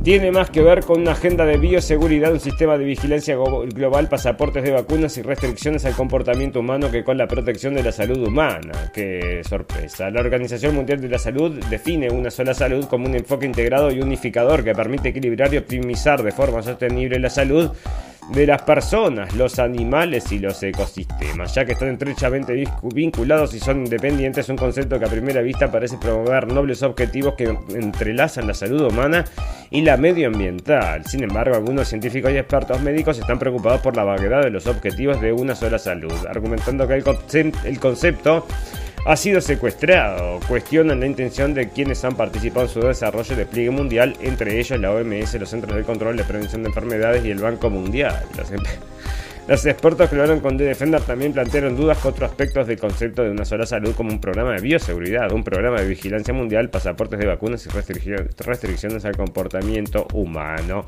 [0.01, 4.63] tiene más que ver con una agenda de bioseguridad, un sistema de vigilancia global, pasaportes
[4.63, 8.91] de vacunas y restricciones al comportamiento humano que con la protección de la salud humana.
[8.93, 10.09] Qué sorpresa.
[10.09, 14.01] La Organización Mundial de la Salud define una sola salud como un enfoque integrado y
[14.01, 17.71] unificador que permite equilibrar y optimizar de forma sostenible la salud
[18.31, 23.79] de las personas, los animales y los ecosistemas, ya que están estrechamente vinculados y son
[23.79, 28.81] independientes, un concepto que a primera vista parece promover nobles objetivos que entrelazan la salud
[28.81, 29.25] humana
[29.69, 31.05] y la medioambiental.
[31.05, 35.19] Sin embargo, algunos científicos y expertos médicos están preocupados por la vaguedad de los objetivos
[35.21, 37.03] de una sola salud, argumentando que
[37.65, 38.47] el concepto
[39.05, 40.39] ha sido secuestrado.
[40.47, 44.79] Cuestionan la intención de quienes han participado en su desarrollo y despliegue mundial, entre ellos
[44.79, 48.25] la OMS, los Centros de Control de Prevención de Enfermedades y el Banco Mundial.
[49.47, 53.29] Expertos que hablaron con The Defender también plantearon dudas con otros aspectos del concepto de
[53.29, 57.25] una sola salud como un programa de bioseguridad, un programa de vigilancia mundial, pasaportes de
[57.25, 60.85] vacunas y restricciones al comportamiento humano.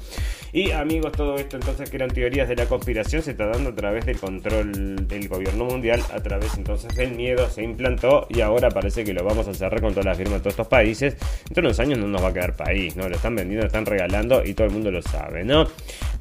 [0.54, 3.76] Y amigos, todo esto entonces que eran teorías de la conspiración se está dando a
[3.76, 8.70] través del control del gobierno mundial, a través entonces del miedo se implantó y ahora
[8.70, 11.18] parece que lo vamos a cerrar con todas las firmas de todos estos países.
[11.44, 13.10] Dentro de unos años no nos va a quedar país, ¿no?
[13.10, 15.68] Lo están vendiendo, lo están regalando y todo el mundo lo sabe, ¿no?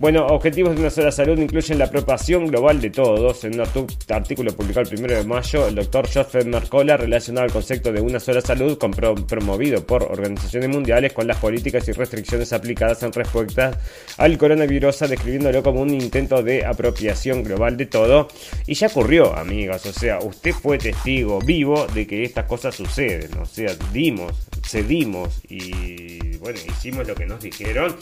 [0.01, 3.45] Bueno, objetivos de una sola salud incluyen la propagación global de todos.
[3.45, 3.67] En un
[4.09, 8.19] artículo publicado el 1 de mayo, el doctor Joseph Mercola relacionado el concepto de una
[8.19, 13.79] sola salud promovido por organizaciones mundiales con las políticas y restricciones aplicadas en respuesta
[14.17, 18.29] al coronavirus, describiéndolo como un intento de apropiación global de todo.
[18.67, 19.85] Y ya ocurrió, amigas.
[19.85, 23.37] O sea, usted fue testigo vivo de que estas cosas suceden.
[23.39, 24.33] O sea, dimos,
[24.67, 27.95] cedimos y bueno, hicimos lo que nos dijeron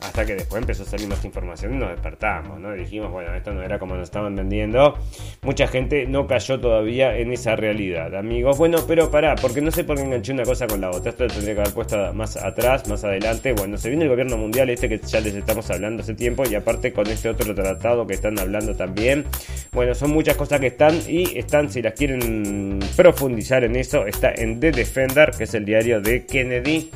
[0.00, 2.72] Hasta que después empezó a salir más información y nos despertamos, ¿no?
[2.72, 4.96] dijimos, bueno, esto no era como nos estaban vendiendo.
[5.42, 8.58] Mucha gente no cayó todavía en esa realidad, amigos.
[8.58, 11.10] Bueno, pero pará, porque no sé por qué enganché una cosa con la otra.
[11.10, 13.52] Esto lo tendría que haber puesto más atrás, más adelante.
[13.52, 16.54] Bueno, se viene el gobierno mundial, este que ya les estamos hablando hace tiempo, y
[16.54, 19.24] aparte con este otro tratado que están hablando también.
[19.72, 24.32] Bueno, son muchas cosas que están y están, si las quieren profundizar en eso, está
[24.32, 26.90] en The Defender, que es el diario de Kennedy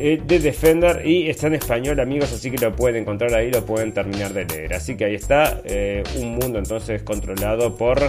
[0.00, 3.64] de eh, Defender y está en español amigos así que lo pueden encontrar ahí lo
[3.66, 8.00] pueden terminar de leer así que ahí está eh, un mundo entonces controlado por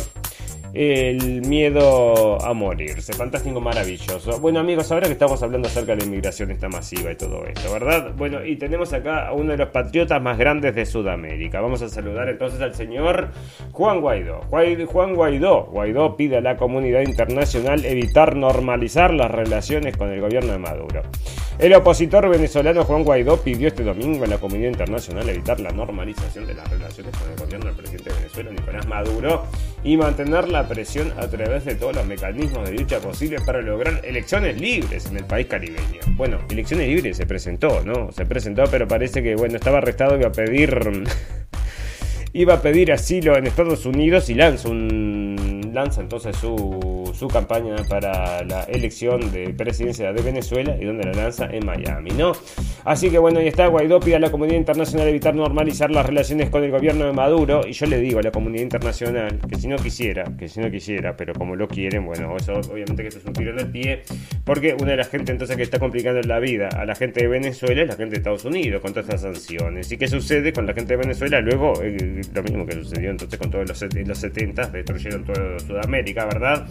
[0.73, 3.13] el miedo a morirse.
[3.13, 4.39] Fantástico, maravilloso.
[4.39, 7.71] Bueno, amigos, ahora que estamos hablando acerca de la inmigración esta masiva y todo esto,
[7.73, 8.13] ¿verdad?
[8.15, 11.59] Bueno, y tenemos acá a uno de los patriotas más grandes de Sudamérica.
[11.59, 13.29] Vamos a saludar entonces al señor
[13.71, 14.41] Juan Guaidó.
[14.49, 15.65] Juan Guaidó.
[15.65, 21.03] Guaidó pide a la comunidad internacional evitar normalizar las relaciones con el gobierno de Maduro.
[21.61, 26.47] El opositor venezolano Juan Guaidó pidió este domingo a la comunidad internacional evitar la normalización
[26.47, 29.45] de las relaciones con el gobierno del presidente de Venezuela, Nicolás Maduro,
[29.83, 34.01] y mantener la presión a través de todos los mecanismos de lucha posibles para lograr
[34.03, 35.99] elecciones libres en el país caribeño.
[36.15, 38.11] Bueno, elecciones libres se presentó, ¿no?
[38.11, 40.79] Se presentó, pero parece que, bueno, estaba arrestado y a pedir...
[42.33, 47.75] iba a pedir asilo en Estados Unidos y lanza un lanza entonces su, su, campaña
[47.87, 52.31] para la elección de presidencia de Venezuela y donde la lanza en Miami, ¿no?
[52.83, 56.49] Así que bueno, ahí está Guaidó pide a la comunidad internacional evitar normalizar las relaciones
[56.49, 59.67] con el gobierno de Maduro y yo le digo a la comunidad internacional que si
[59.67, 63.19] no quisiera, que si no quisiera, pero como lo quieren, bueno, eso obviamente que esto
[63.19, 64.01] es un tiro en el pie,
[64.43, 67.27] porque una de las gente entonces que está complicando la vida a la gente de
[67.27, 69.91] Venezuela es la gente de Estados Unidos con todas estas sanciones.
[69.91, 71.41] ¿Y qué sucede con la gente de Venezuela?
[71.41, 76.25] Luego, eh, lo mismo que sucedió entonces con todos los, los 70, destruyeron todo Sudamérica,
[76.25, 76.67] ¿verdad?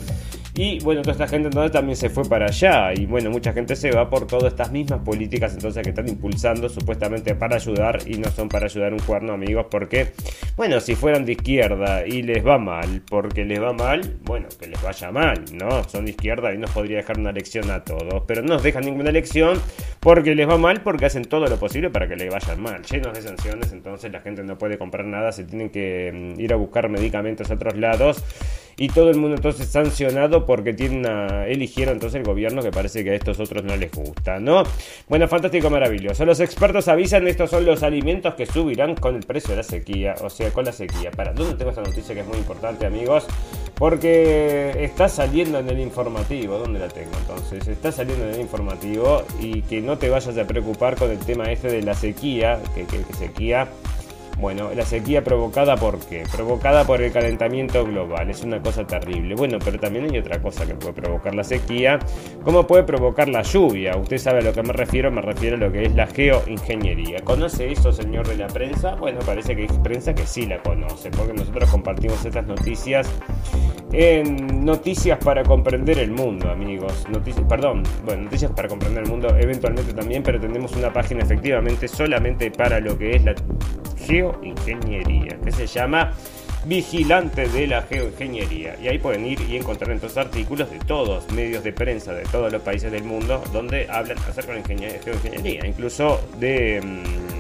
[0.55, 2.93] Y bueno, toda esta gente entonces también se fue para allá.
[2.95, 6.69] Y bueno, mucha gente se va por todas estas mismas políticas entonces que están impulsando
[6.69, 10.13] supuestamente para ayudar y no son para ayudar un cuerno, amigos, porque,
[10.57, 14.67] bueno, si fueran de izquierda y les va mal, porque les va mal, bueno, que
[14.69, 15.85] les vaya mal, ¿no?
[15.85, 18.85] Son de izquierda y nos podría dejar una lección a todos, pero no nos dejan
[18.85, 19.61] ninguna lección
[20.01, 22.83] porque les va mal, porque hacen todo lo posible para que les vayan mal.
[22.83, 26.53] Llenos de sanciones, entonces la gente no puede comprar nada, se tienen que mm, ir
[26.53, 28.25] a buscar medicamentos a otros lados
[28.81, 33.15] y todo el mundo entonces sancionado porque eligieron entonces el gobierno que parece que a
[33.15, 34.63] estos otros no les gusta, ¿no?
[35.07, 36.25] Bueno, fantástico, maravilloso.
[36.25, 40.15] Los expertos avisan, estos son los alimentos que subirán con el precio de la sequía,
[40.23, 41.11] o sea, con la sequía.
[41.11, 43.27] ¿Para dónde tengo esta noticia que es muy importante, amigos?
[43.75, 47.69] Porque está saliendo en el informativo, ¿dónde la tengo entonces?
[47.69, 51.53] Está saliendo en el informativo y que no te vayas a preocupar con el tema
[51.53, 53.69] este de la sequía, que, que, que sequía
[54.41, 56.25] bueno, la sequía provocada por qué?
[56.33, 59.35] Provocada por el calentamiento global, es una cosa terrible.
[59.35, 61.99] Bueno, pero también hay otra cosa que puede provocar la sequía,
[62.43, 63.97] ¿cómo puede provocar la lluvia?
[63.97, 67.19] Usted sabe a lo que me refiero, me refiero a lo que es la geoingeniería.
[67.25, 68.95] ¿Conoce eso, señor de la prensa?
[68.95, 73.09] Bueno, parece que hay prensa que sí la conoce, porque nosotros compartimos estas noticias
[73.93, 77.07] en Noticias para comprender el mundo, amigos.
[77.11, 81.89] Noticias, perdón, bueno, Noticias para comprender el mundo eventualmente también, pero tenemos una página efectivamente
[81.89, 83.35] solamente para lo que es la
[84.11, 86.13] geoingeniería, que se llama
[86.65, 88.77] Vigilante de la Geoingeniería.
[88.83, 92.53] Y ahí pueden ir y encontrar entonces artículos de todos, medios de prensa de todos
[92.53, 96.81] los países del mundo, donde hablan acerca de la geoingeniería, incluso de...
[96.83, 97.40] Mm,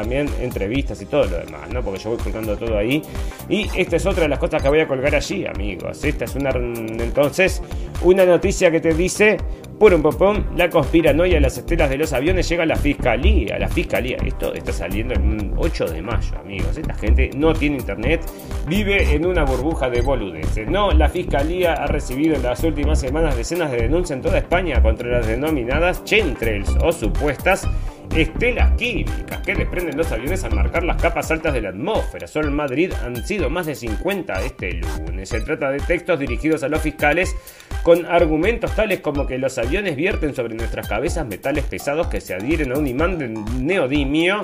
[0.00, 1.82] también entrevistas y todo lo demás, ¿no?
[1.82, 3.02] Porque yo voy colgando todo ahí.
[3.48, 6.02] Y esta es otra de las cosas que voy a colgar allí, amigos.
[6.04, 7.62] Esta es una, entonces,
[8.02, 9.36] una noticia que te dice,
[9.78, 13.58] un pum, la conspiranoia de las estelas de los aviones llega a la fiscalía.
[13.58, 16.76] La fiscalía, esto está saliendo el 8 de mayo, amigos.
[16.78, 18.22] Esta gente no tiene internet,
[18.66, 20.66] vive en una burbuja de boludeces.
[20.68, 24.82] No, la fiscalía ha recibido en las últimas semanas decenas de denuncias en toda España
[24.82, 27.66] contra las denominadas chentrels o supuestas
[28.14, 32.26] estelas químicas que desprenden los aviones al marcar las capas altas de la atmósfera.
[32.26, 35.28] Solo en Madrid han sido más de 50 este lunes.
[35.28, 37.34] Se trata de textos dirigidos a los fiscales
[37.82, 42.34] con argumentos tales como que los aviones vierten sobre nuestras cabezas metales pesados que se
[42.34, 44.40] adhieren a un imán de neodimio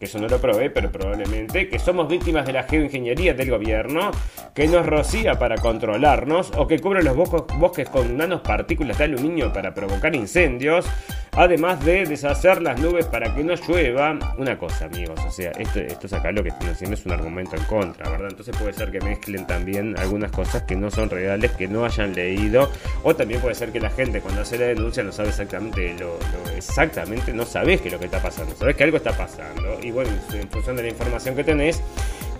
[0.00, 4.10] que eso no lo probé, pero probablemente, que somos víctimas de la geoingeniería del gobierno,
[4.54, 9.74] que nos rocía para controlarnos, o que cubre los bosques con nanopartículas de aluminio para
[9.74, 10.86] provocar incendios,
[11.32, 14.18] además de deshacer las nubes para que no llueva.
[14.38, 17.12] Una cosa, amigos, o sea, esto, esto es acá lo que están haciendo es un
[17.12, 18.28] argumento en contra, ¿verdad?
[18.30, 22.14] Entonces puede ser que mezclen también algunas cosas que no son reales, que no hayan
[22.14, 22.70] leído,
[23.02, 26.18] o también puede ser que la gente cuando hace la denuncia no sabe exactamente lo,
[26.56, 30.10] exactamente, no sabes qué es lo que está pasando, sabes que algo está pasando, bueno,
[30.32, 31.82] en función de la información que tenés,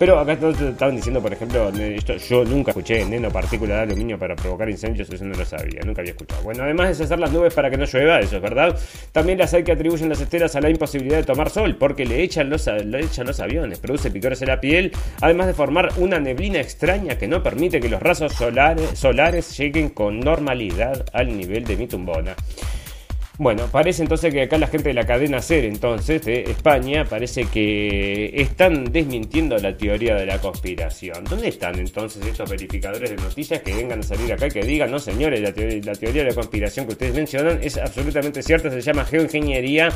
[0.01, 4.67] Pero acá estaban diciendo, por ejemplo, esto, yo nunca escuché nanopartícula de aluminio para provocar
[4.67, 6.41] incendios, eso no lo sabía, nunca había escuchado.
[6.41, 8.79] Bueno, además de hacer las nubes para que no llueva, eso es verdad,
[9.11, 12.23] también las hay que atribuyen las esteras a la imposibilidad de tomar sol, porque le
[12.23, 16.19] echan los, le echan los aviones, produce picores en la piel, además de formar una
[16.19, 21.63] neblina extraña que no permite que los rasos solares, solares lleguen con normalidad al nivel
[21.63, 22.35] de mi tumbona.
[23.41, 27.45] Bueno, parece entonces que acá la gente de la cadena SER, entonces, de España, parece
[27.45, 31.23] que están desmintiendo la teoría de la conspiración.
[31.23, 34.91] ¿Dónde están entonces estos verificadores de noticias que vengan a salir acá y que digan,
[34.91, 39.05] no señores, la teoría, de la conspiración que ustedes mencionan es absolutamente cierta, se llama
[39.05, 39.89] geoingeniería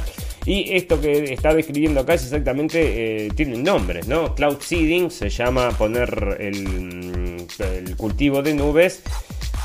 [0.43, 4.33] y esto que está describiendo acá es exactamente, eh, tiene nombres, ¿no?
[4.33, 9.03] Cloud seeding se llama poner el, el cultivo de nubes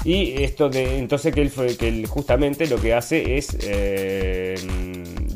[0.05, 4.55] y esto de entonces que él, que él justamente lo que hace es eh,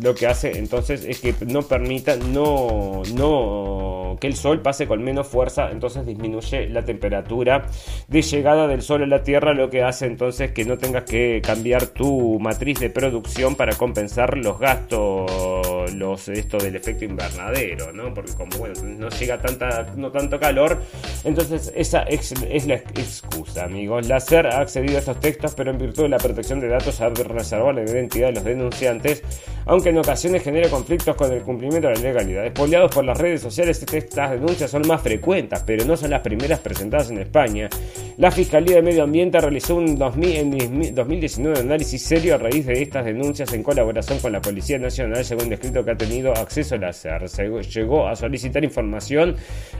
[0.01, 5.03] lo que hace entonces es que no permita no no que el sol pase con
[5.03, 7.67] menos fuerza entonces disminuye la temperatura
[8.09, 11.43] de llegada del sol a la tierra lo que hace entonces que no tengas que
[11.45, 18.15] cambiar tu matriz de producción para compensar los gastos los esto del efecto invernadero no
[18.15, 20.81] porque como bueno no llega tanta no tanto calor
[21.25, 24.07] entonces esa es, la excusa amigos.
[24.07, 27.09] Láser ha accedido a estos textos, pero en virtud de la protección de datos ha
[27.09, 29.23] reservado la identidad de los denunciantes,
[29.67, 32.47] aunque en ocasiones genera conflictos con el cumplimiento de la legalidad.
[32.47, 36.61] Espoleados por las redes sociales, estas denuncias son más frecuentes, pero no son las primeras
[36.61, 37.69] presentadas en España.
[38.17, 42.81] La Fiscalía de Medio Ambiente realizó un 2000, en 2019 análisis serio a raíz de
[42.81, 46.95] estas denuncias en colaboración con la Policía Nacional, según descrito que ha tenido acceso al
[46.95, 47.29] SER.
[47.63, 49.35] Llegó a solicitar información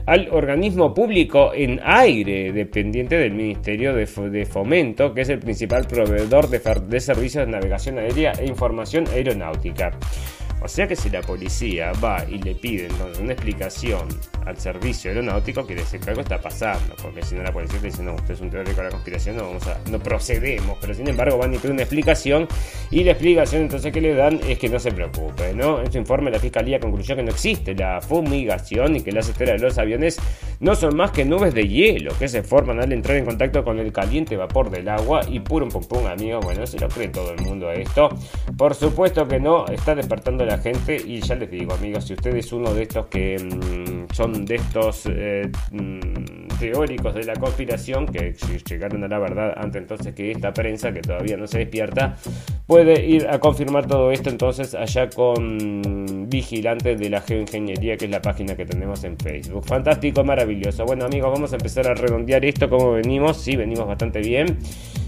[0.05, 5.87] al organismo público en aire, dependiente del Ministerio de, de Fomento que es el principal
[5.87, 9.91] proveedor de servicios de navegación aérea e información aeronáutica.
[10.65, 14.07] O sea que si la policía va y le pide entonces una explicación
[14.47, 17.85] al servicio aeronáutico, quiere decir que algo está pasando, porque si no la policía te
[17.85, 20.95] dice, no, usted es un teórico de la conspiración, no, vamos a, no procedemos, pero
[20.95, 22.47] sin embargo van y piden una explicación
[22.89, 25.81] y la explicación entonces que le dan es que no se preocupe, ¿no?
[25.81, 29.61] En su informe la Fiscalía concluyó que no existe la fumigación y que las esferas
[29.61, 30.17] de los aviones
[30.59, 33.77] no son más que nubes de hielo que se forman al entrar en contacto con
[33.77, 37.33] el caliente vapor del agua y puro pum pum, amigo, bueno, se lo cree todo
[37.33, 38.09] el mundo esto.
[38.57, 42.35] Por supuesto que no, está despertando la gente y ya les digo amigos, si usted
[42.35, 48.05] es uno de estos que mm, son de estos eh, mm, teóricos de la conspiración
[48.05, 48.33] que
[48.67, 52.15] llegaron a la verdad antes entonces que esta prensa que todavía no se despierta
[52.65, 58.11] puede ir a confirmar todo esto entonces allá con Vigilante de la Geoingeniería que es
[58.11, 59.65] la página que tenemos en Facebook.
[59.65, 60.85] Fantástico, maravilloso.
[60.85, 64.57] Bueno amigos, vamos a empezar a redondear esto como venimos, sí, venimos bastante bien.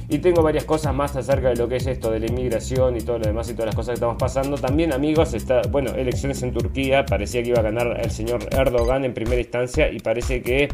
[0.09, 3.01] Y tengo varias cosas más acerca de lo que es esto de la inmigración y
[3.01, 4.57] todo lo demás y todas las cosas que estamos pasando.
[4.57, 7.05] También, amigos, está, bueno, elecciones en Turquía.
[7.05, 10.69] Parecía que iba a ganar el señor Erdogan en primera instancia y parece que,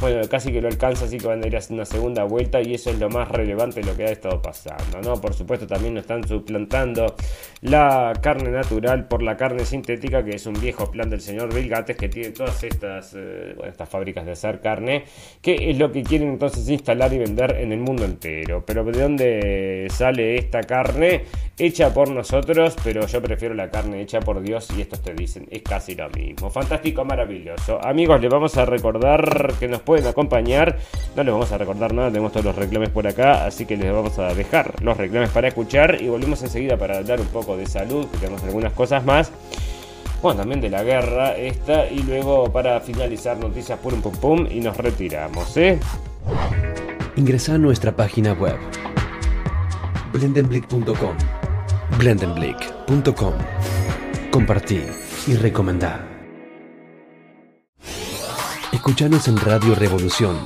[0.00, 2.60] bueno, casi que lo alcanza, así que van a ir a hacer una segunda vuelta
[2.62, 5.20] y eso es lo más relevante de lo que ha estado pasando, ¿no?
[5.20, 7.16] Por supuesto, también nos están suplantando
[7.62, 11.68] la carne natural por la carne sintética, que es un viejo plan del señor Bill
[11.68, 15.04] Gates que tiene todas estas, eh, estas fábricas de hacer carne,
[15.42, 18.62] que es lo que quieren entonces instalar y vender en el mundo entero.
[18.64, 21.24] Pero ¿de dónde sale esta carne?
[21.58, 25.48] Hecha por nosotros, pero yo prefiero la carne hecha por Dios y estos te dicen,
[25.50, 26.50] es casi lo mismo.
[26.50, 27.84] Fantástico, maravilloso.
[27.84, 30.78] Amigos, les vamos a recordar que nos pueden acompañar.
[31.16, 33.90] No les vamos a recordar nada, tenemos todos los reclames por acá, así que les
[33.90, 37.66] vamos a dejar los reclames para escuchar y volvemos enseguida para hablar un poco de
[37.66, 39.32] salud, que tenemos algunas cosas más
[40.22, 44.60] bueno, también de la guerra esta y luego para finalizar noticias pum pum pum y
[44.60, 45.78] nos retiramos, ¿eh?
[47.16, 48.56] Ingresa a nuestra página web
[50.12, 51.16] blendenblick.com
[51.98, 53.34] blendenblick.com
[54.30, 54.92] Compartir
[55.26, 56.17] y recomendar.
[58.72, 60.36] Escuchanos en Radio Revolución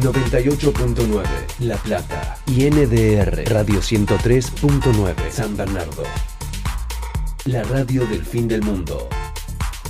[0.00, 1.22] 98.9
[1.60, 6.02] La Plata y NDR Radio 103.9 San Bernardo.
[7.44, 9.08] La radio del fin del mundo.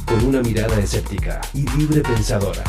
[0.06, 2.64] Con una mirada escéptica y libre pensadora.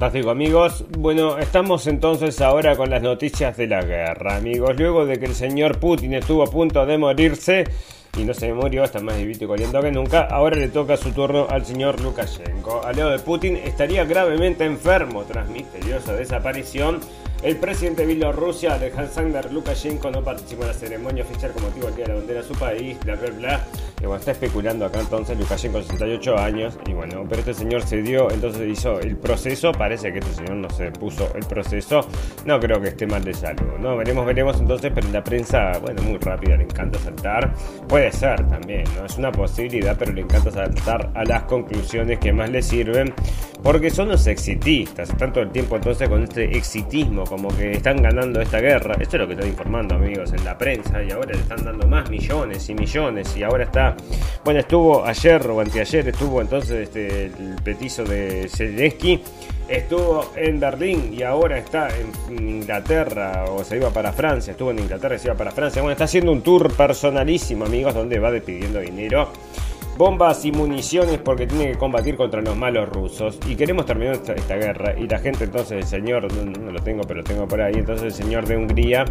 [0.00, 0.86] Fantástico amigos.
[0.96, 4.74] Bueno, estamos entonces ahora con las noticias de la guerra, amigos.
[4.78, 7.64] Luego de que el señor Putin estuvo a punto de morirse
[8.16, 11.12] y no se murió, está más vivito y corriendo que nunca, ahora le toca su
[11.12, 12.82] turno al señor Lukashenko.
[12.82, 17.00] Al lado de Putin estaría gravemente enfermo tras misteriosa desaparición
[17.42, 21.96] el presidente de Bielorrusia, Alexander Lukashenko, no participó en la ceremonia oficial como motivo del
[21.96, 23.66] Día de la Bandera de su país, bla, bla, bla.
[24.00, 26.78] Está especulando acá entonces Lukashenko, 68 años.
[26.86, 29.72] Y bueno, pero este señor se dio, entonces hizo el proceso.
[29.72, 32.00] Parece que este señor no se puso el proceso.
[32.44, 33.78] No creo que esté mal de salud.
[33.78, 34.92] No, veremos, veremos entonces.
[34.94, 37.54] Pero la prensa, bueno, muy rápida, le encanta saltar.
[37.88, 39.06] Puede ser también, ¿no?
[39.06, 43.14] Es una posibilidad, pero le encanta saltar a las conclusiones que más le sirven.
[43.62, 45.10] Porque son los exitistas.
[45.10, 48.96] Están todo el tiempo entonces con este exitismo como que están ganando esta guerra.
[48.98, 51.02] Esto es lo que estoy informando, amigos, en la prensa.
[51.02, 53.36] Y ahora le están dando más millones y millones.
[53.36, 53.96] Y ahora está.
[54.44, 59.20] Bueno, estuvo ayer o anteayer, estuvo entonces este, el petizo de Zelensky.
[59.68, 61.88] Estuvo en Berlín y ahora está
[62.28, 64.50] en Inglaterra o se iba para Francia.
[64.52, 65.80] Estuvo en Inglaterra y se iba para Francia.
[65.80, 69.30] Bueno, está haciendo un tour personalísimo, amigos, donde va despidiendo dinero
[70.00, 73.38] bombas y municiones porque tiene que combatir contra los malos rusos.
[73.46, 74.94] Y queremos terminar esta, guerra.
[74.98, 78.04] Y la gente entonces, el señor, no, lo tengo, pero lo tengo por ahí, entonces
[78.04, 79.04] el señor de Hungría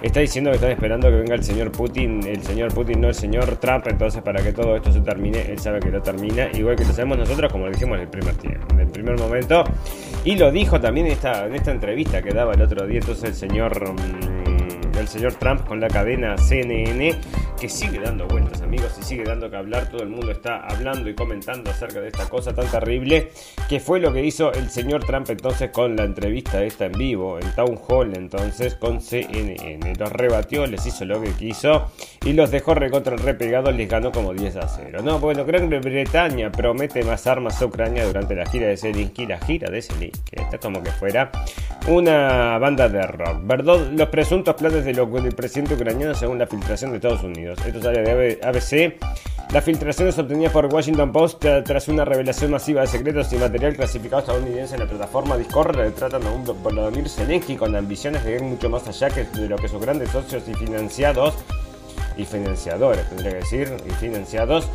[0.00, 3.14] está diciendo que están esperando que venga el señor Putin, el señor Putin, no el
[3.14, 6.74] señor Trump, entonces para que todo esto se termine, él sabe que lo termina, igual
[6.74, 9.62] que lo sabemos nosotros, como lo dijimos en el primer tiempo, en el primer momento.
[10.24, 13.28] Y lo dijo también en esta, en esta entrevista que daba el otro día, entonces
[13.28, 13.92] el señor...
[13.92, 14.40] Mm,
[15.00, 17.14] el señor Trump con la cadena CNN,
[17.58, 19.88] que sigue dando vueltas, amigos, y sigue dando que hablar.
[19.88, 23.32] Todo el mundo está hablando y comentando acerca de esta cosa tan terrible,
[23.68, 27.40] que fue lo que hizo el señor Trump entonces con la entrevista esta en vivo,
[27.40, 29.92] en Town Hall, entonces con CNN.
[29.98, 31.90] Los rebatió, les hizo lo que quiso
[32.24, 35.00] y los dejó recontra repegado les ganó como 10 a 0.
[35.02, 39.38] No, bueno, Gran Bretaña promete más armas a Ucrania durante la gira de Zelensky, la
[39.40, 41.32] gira de Zelensky, está como que fuera
[41.88, 43.90] una banda de rock, ¿verdad?
[43.90, 47.58] Los presuntos planes de del presidente ucraniano según la filtración de Estados Unidos.
[47.66, 48.94] Esto sale de ABC.
[49.52, 54.20] Las filtraciones obtenidas por Washington Post tras una revelación masiva de secretos y material clasificado
[54.20, 58.70] estadounidense en la plataforma Discord tratan a un Volodymyr Zelensky con ambiciones de ir mucho
[58.70, 61.34] más allá que de lo que sus grandes socios y financiados
[62.16, 64.66] y financiadores, tendría que decir, y financiados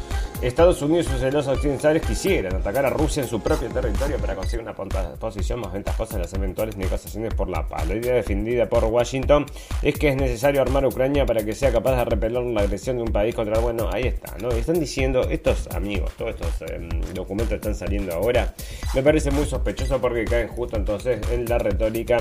[0.47, 4.35] Estados Unidos y sus celosos occidentales quisieran atacar a Rusia en su propio territorio para
[4.35, 7.87] conseguir una posición más ventajosa en las eventuales negociaciones por la paz.
[7.87, 9.47] La idea defendida por Washington
[9.81, 13.03] es que es necesario armar Ucrania para que sea capaz de repeler la agresión de
[13.03, 13.59] un país contra...
[13.59, 14.49] Bueno, ahí está, ¿no?
[14.49, 18.53] Están diciendo, estos amigos, todos estos em, documentos están saliendo ahora,
[18.93, 22.19] me parece muy sospechoso porque caen justo entonces en la retórica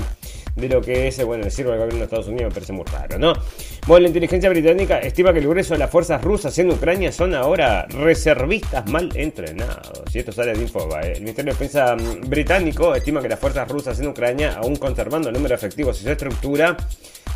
[0.55, 3.19] de lo que es, bueno, decirlo al gobierno de Estados Unidos me parece muy raro,
[3.19, 3.33] ¿no?
[3.87, 7.35] Bueno, la inteligencia británica estima que el grueso de las fuerzas rusas en Ucrania son
[7.35, 10.03] ahora reservistas mal entrenados.
[10.13, 11.13] Y esto sale de Infobae.
[11.13, 15.27] El Ministerio de Defensa mm, británico estima que las fuerzas rusas en Ucrania, aún conservando
[15.27, 16.77] el número de efectivos y su estructura,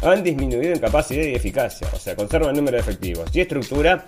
[0.01, 1.89] han disminuido en capacidad y eficacia.
[1.93, 4.07] O sea, conservan el número de efectivos y estructura.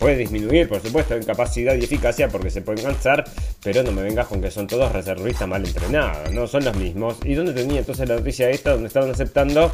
[0.00, 3.22] Puede disminuir, por supuesto, en capacidad y eficacia porque se pueden cansar,
[3.62, 7.18] pero no me vengas con que son todos reservistas mal entrenados, no son los mismos.
[7.22, 8.72] ¿Y dónde tenía entonces la noticia esta?
[8.72, 9.70] Donde estaban aceptando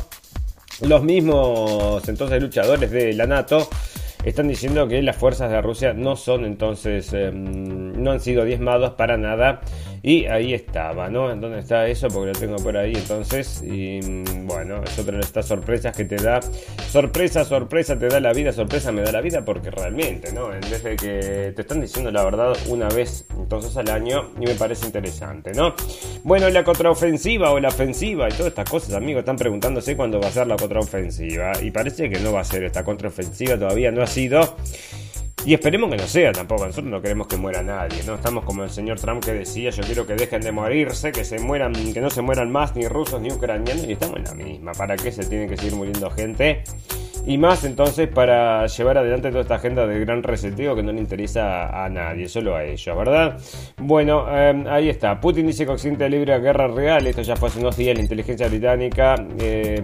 [0.80, 3.68] los mismos entonces luchadores de la NATO
[4.24, 8.94] están diciendo que las fuerzas de Rusia no son entonces, em, no han sido diezmados
[8.94, 9.60] para nada
[10.06, 11.26] y ahí estaba, ¿no?
[11.34, 12.06] ¿Dónde está eso?
[12.06, 13.60] Porque lo tengo por ahí entonces.
[13.64, 16.38] Y mm, bueno, es otra de estas sorpresas que te da.
[16.88, 20.54] Sorpresa, sorpresa te da la vida, sorpresa me da la vida porque realmente, ¿no?
[20.54, 24.46] En vez de que te están diciendo la verdad una vez entonces al año y
[24.46, 25.74] me parece interesante, ¿no?
[26.22, 30.28] Bueno, la contraofensiva o la ofensiva y todas estas cosas, amigos, están preguntándose cuándo va
[30.28, 34.04] a ser la contraofensiva y parece que no va a ser esta contraofensiva, todavía no
[34.04, 34.56] ha sido.
[35.46, 36.66] Y esperemos que no sea tampoco.
[36.66, 38.16] Nosotros no queremos que muera nadie, ¿no?
[38.16, 41.38] Estamos como el señor Trump que decía, yo quiero que dejen de morirse, que se
[41.38, 43.86] mueran, que no se mueran más ni rusos ni ucranianos.
[43.86, 44.72] Y estamos en la misma.
[44.72, 46.64] ¿Para qué se tiene que seguir muriendo gente?
[47.26, 50.98] Y más entonces para llevar adelante toda esta agenda de gran reseteo que no le
[50.98, 53.38] interesa a nadie, solo a ellos, ¿verdad?
[53.76, 55.20] Bueno, eh, ahí está.
[55.20, 57.06] Putin dice que Occidente libre guerra real.
[57.06, 57.96] Esto ya fue hace unos días.
[57.96, 59.14] La inteligencia británica.
[59.38, 59.80] Eh,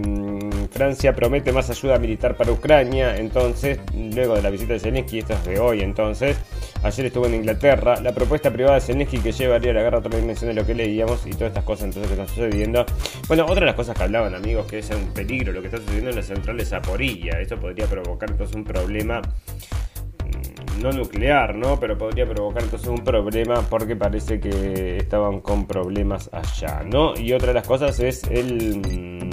[0.73, 5.35] Francia promete más ayuda militar para Ucrania, entonces, luego de la visita de Zelensky, esto
[5.35, 6.39] es de hoy entonces,
[6.83, 10.01] ayer estuvo en Inglaterra, la propuesta privada de Zelensky que llevaría a la guerra a
[10.01, 12.87] otra dimensión de lo que leíamos y todas estas cosas entonces que están sucediendo.
[13.29, 15.79] Bueno, otra de las cosas que hablaban amigos, que es un peligro lo que está
[15.79, 21.55] sucediendo en la central de Zaporilla, esto podría provocar entonces un problema mm, no nuclear,
[21.55, 21.79] ¿no?
[21.79, 27.15] Pero podría provocar entonces un problema porque parece que estaban con problemas allá, ¿no?
[27.17, 29.31] Y otra de las cosas es el mm,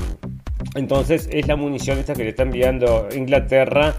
[0.76, 3.96] entonces es la munición esta que le está enviando Inglaterra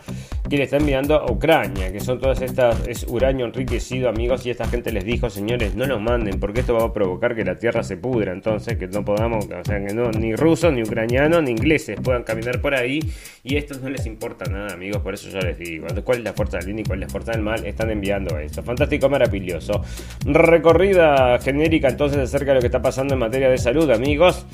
[0.51, 4.51] que le está enviando a Ucrania, que son todas estas, es uranio enriquecido, amigos, y
[4.51, 7.55] esta gente les dijo, señores, no nos manden, porque esto va a provocar que la
[7.55, 11.45] tierra se pudra, entonces, que no podamos, o sea, que no, ni rusos, ni ucranianos,
[11.45, 12.99] ni ingleses puedan caminar por ahí,
[13.45, 16.25] y a estos no les importa nada, amigos, por eso yo les digo, cuál es
[16.25, 18.65] la fuerza del bien y cuál es la fuerza del mal, están enviando esto.
[18.65, 19.83] Fantástico, maravilloso.
[20.25, 24.45] Recorrida genérica entonces acerca de lo que está pasando en materia de salud, amigos.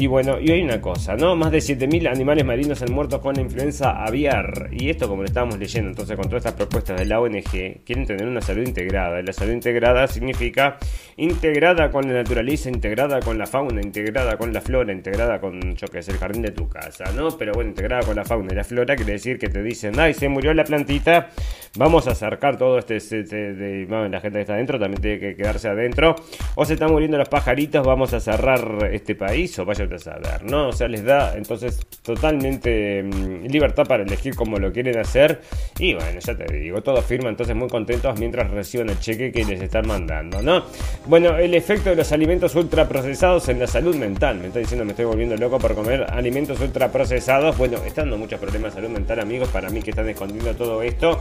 [0.00, 1.34] Y bueno, y hay una cosa, ¿no?
[1.34, 4.68] Más de 7.000 animales marinos han muerto con la influenza aviar.
[4.70, 8.06] Y esto, como lo estábamos leyendo, entonces, con todas estas propuestas de la ONG, quieren
[8.06, 9.18] tener una salud integrada.
[9.18, 10.78] Y la salud integrada significa
[11.16, 15.88] integrada con la naturaleza, integrada con la fauna, integrada con la flora, integrada con, yo
[15.88, 17.36] que sé, el jardín de tu casa, ¿no?
[17.36, 20.14] Pero bueno, integrada con la fauna y la flora quiere decir que te dicen, ay,
[20.14, 21.30] se murió la plantita,
[21.76, 25.18] vamos a acercar todo este, este, este de, la gente que está adentro también tiene
[25.18, 26.14] que quedarse adentro.
[26.54, 30.68] O se están muriendo los pajaritos, vamos a cerrar este país, o vaya a ¿no?
[30.68, 35.40] O sea, les da entonces totalmente mm, libertad para elegir cómo lo quieren hacer.
[35.78, 39.44] Y bueno, ya te digo, todos firman entonces muy contentos mientras reciben el cheque que
[39.44, 40.64] les están mandando, ¿no?
[41.06, 44.38] Bueno, el efecto de los alimentos ultraprocesados en la salud mental.
[44.38, 47.56] Me está diciendo, me estoy volviendo loco por comer alimentos ultraprocesados.
[47.56, 50.82] Bueno, están dando muchos problemas de salud mental, amigos, para mí que están escondiendo todo
[50.82, 51.20] esto.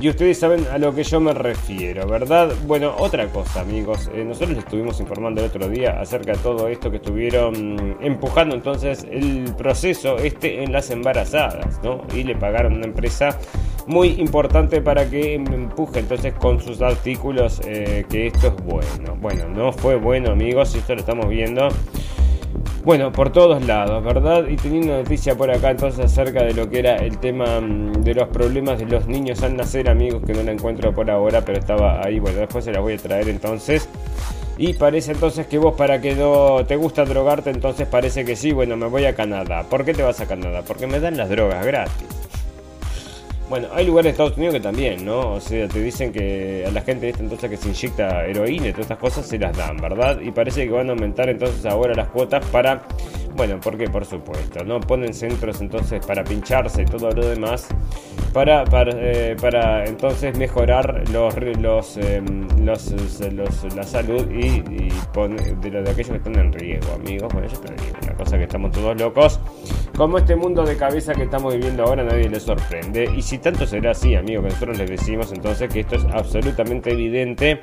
[0.00, 2.52] Y ustedes saben a lo que yo me refiero, ¿verdad?
[2.66, 4.10] Bueno, otra cosa, amigos.
[4.12, 8.54] Eh, nosotros les estuvimos informando el otro día acerca de todo esto que estuvieron empujando
[8.54, 12.02] entonces el proceso este en las embarazadas, ¿no?
[12.14, 13.38] Y le pagaron una empresa
[13.86, 19.16] muy importante para que empuje entonces con sus artículos eh, que esto es bueno.
[19.20, 21.68] Bueno, no fue bueno amigos, esto lo estamos viendo.
[22.84, 24.46] Bueno, por todos lados, ¿verdad?
[24.46, 28.14] Y teniendo noticia por acá entonces acerca de lo que era el tema mm, de
[28.14, 31.58] los problemas de los niños al nacer, amigos, que no la encuentro por ahora, pero
[31.58, 33.88] estaba ahí, bueno, después se la voy a traer entonces.
[34.56, 38.52] Y parece entonces que vos para que no te gusta drogarte, entonces parece que sí,
[38.52, 39.64] bueno, me voy a Canadá.
[39.64, 40.62] ¿Por qué te vas a Canadá?
[40.66, 42.06] Porque me dan las drogas gratis.
[43.48, 45.34] Bueno, hay lugares de Estados Unidos que también, ¿no?
[45.34, 48.70] O sea, te dicen que a la gente esta entonces que se inyecta heroína y
[48.70, 50.18] todas estas cosas se las dan, ¿verdad?
[50.20, 52.82] Y parece que van a aumentar entonces ahora las cuotas para
[53.34, 54.80] bueno, porque por supuesto, ¿no?
[54.80, 57.68] Ponen centros entonces para pincharse y todo lo demás
[58.34, 62.90] para, para, eh, para entonces mejorar los, los, em, los,
[63.32, 67.32] los, la salud y, de, de aquellos que están en riesgo, amigos.
[67.32, 69.40] Bueno, yo te digo, una cosa que estamos todos locos.
[69.96, 73.08] Como este mundo de cabeza que estamos viviendo ahora, nadie le sorprende.
[73.16, 76.90] Y si tanto será así, amigos, que nosotros les decimos entonces que esto es absolutamente
[76.90, 77.60] evidente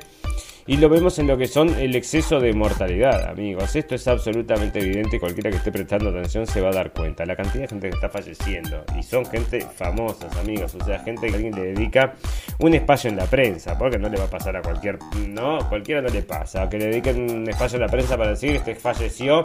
[0.64, 3.74] y lo vemos en lo que son el exceso de mortalidad, amigos.
[3.74, 5.18] Esto es absolutamente evidente.
[5.18, 7.26] Cualquiera que esté prestando atención se va a dar cuenta.
[7.26, 8.84] La cantidad de gente que está falleciendo.
[8.96, 10.76] Y son gente famosa, amigos.
[10.76, 12.14] O sea, gente que alguien le dedica
[12.60, 13.76] un espacio en la prensa.
[13.76, 15.00] Porque no le va a pasar a cualquier.
[15.28, 16.68] No, cualquiera no le pasa.
[16.68, 19.42] Que le dediquen un espacio en la prensa para decir este falleció.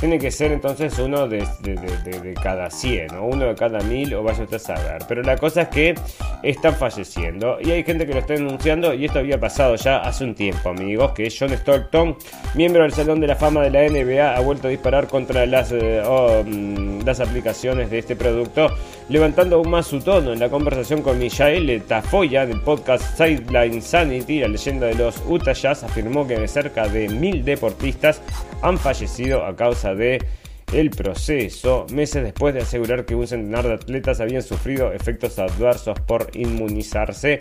[0.00, 1.46] Tiene que ser entonces uno de,
[2.42, 5.04] cada 100 o uno de cada mil o vaya usted a saber.
[5.06, 5.94] Pero la cosa es que
[6.42, 7.58] están falleciendo.
[7.62, 8.92] Y hay gente que lo está denunciando.
[8.92, 12.16] Y esto había pasado ya hace un tiempo amigos, que John Stockton,
[12.54, 15.72] miembro del Salón de la Fama de la NBA, ha vuelto a disparar contra las,
[15.72, 18.68] eh, oh, mm, las aplicaciones de este producto,
[19.08, 24.40] levantando aún más su tono en la conversación con Michael Tafoya del podcast Sideline Sanity,
[24.40, 28.22] la leyenda de los Utah Jazz, afirmó que cerca de mil deportistas
[28.62, 30.22] han fallecido a causa de
[30.72, 35.98] el proceso, meses después de asegurar que un centenar de atletas habían sufrido efectos adversos
[36.00, 37.38] por inmunizarse.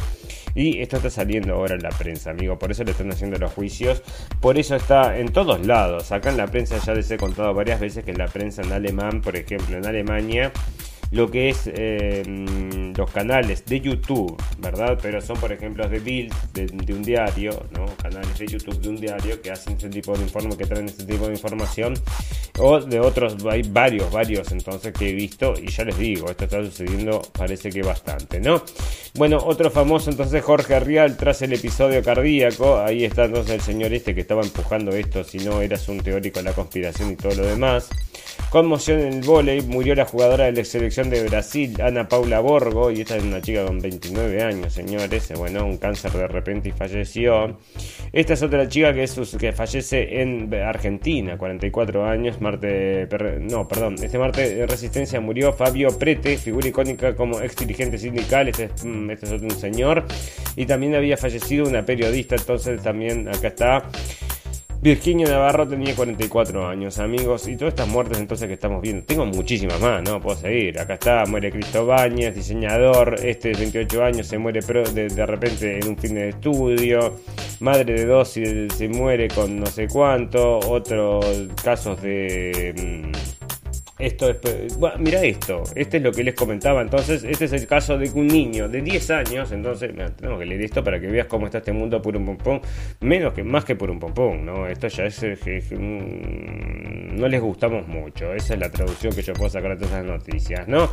[0.54, 2.58] Y esto está saliendo ahora en la prensa, amigo.
[2.58, 4.02] Por eso le están haciendo los juicios.
[4.40, 6.12] Por eso está en todos lados.
[6.12, 8.72] Acá en la prensa ya les he contado varias veces que en la prensa en
[8.72, 10.54] alemán, por ejemplo, en Alemania
[11.12, 12.24] lo que es eh,
[12.96, 14.98] los canales de YouTube, ¿verdad?
[15.02, 17.86] Pero son, por ejemplo, de Bild, de, un diario, ¿no?
[17.98, 21.06] Canales de YouTube de un diario que hacen este tipo de informe, que traen este
[21.06, 21.94] tipo de información,
[22.60, 26.46] o de otros, hay varios, varios entonces que he visto, y ya les digo, esto
[26.46, 28.64] está sucediendo, parece que bastante, ¿no?
[29.16, 33.94] Bueno, otro famoso entonces, Jorge Rial, tras el episodio cardíaco, ahí está entonces el señor
[33.94, 37.36] este que estaba empujando esto, si no eras un teórico de la conspiración y todo
[37.36, 37.90] lo demás.
[38.50, 42.92] Conmoción en el volei, murió la jugadora de la selección de Brasil, Ana Paula Borgo,
[42.92, 46.72] y esta es una chica con 29 años, señores, bueno, un cáncer de repente y
[46.72, 47.58] falleció.
[48.12, 53.08] Esta es otra chica que, es, que fallece en Argentina, 44 años, Marte,
[53.42, 58.48] no, perdón, este martes de Resistencia murió Fabio Prete, figura icónica como ex dirigente sindical,
[58.48, 60.06] este es, mm, este es otro un señor,
[60.56, 63.90] y también había fallecido una periodista, entonces también acá está.
[64.82, 69.26] Virginia Navarro tenía 44 años, amigos, y todas estas muertes entonces que estamos viendo, tengo
[69.26, 70.22] muchísimas más, ¿no?
[70.22, 70.80] Puedo seguir.
[70.80, 75.80] Acá está, muere Cristo Bañez, diseñador, este de 28 años se muere de, de, repente
[75.80, 77.20] en un fin de estudio,
[77.60, 81.26] madre de dos se, muere con no sé cuánto, otros
[81.64, 82.74] casos de...
[83.12, 83.35] Mm,
[83.98, 87.66] esto es, bueno, mira esto, este es lo que les comentaba, entonces este es el
[87.66, 91.28] caso de un niño de 10 años, entonces tenemos que leer esto para que veas
[91.28, 92.62] cómo está este mundo por un pompón,
[93.00, 94.68] menos que más que por un pompón, ¿no?
[94.68, 95.24] Esto ya es,
[95.72, 100.18] no les gustamos mucho, esa es la traducción que yo puedo sacar de todas las
[100.18, 100.90] noticias, ¿no?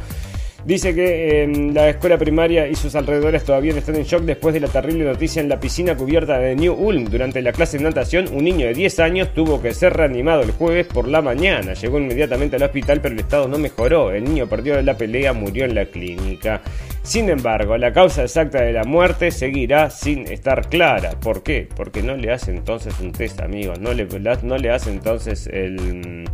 [0.64, 4.60] Dice que em, la escuela primaria y sus alrededores todavía están en shock después de
[4.60, 7.06] la terrible noticia en la piscina cubierta de New Ulm.
[7.06, 10.52] Durante la clase de natación, un niño de 10 años tuvo que ser reanimado el
[10.52, 11.74] jueves por la mañana.
[11.74, 14.12] Llegó inmediatamente al hospital, pero el estado no mejoró.
[14.12, 16.62] El niño perdió la pelea, murió en la clínica.
[17.02, 21.18] Sin embargo, la causa exacta de la muerte seguirá sin estar clara.
[21.18, 21.68] ¿Por qué?
[21.74, 23.80] Porque no le hace entonces un test, amigos.
[23.80, 24.06] No le,
[24.44, 26.28] no le hace entonces el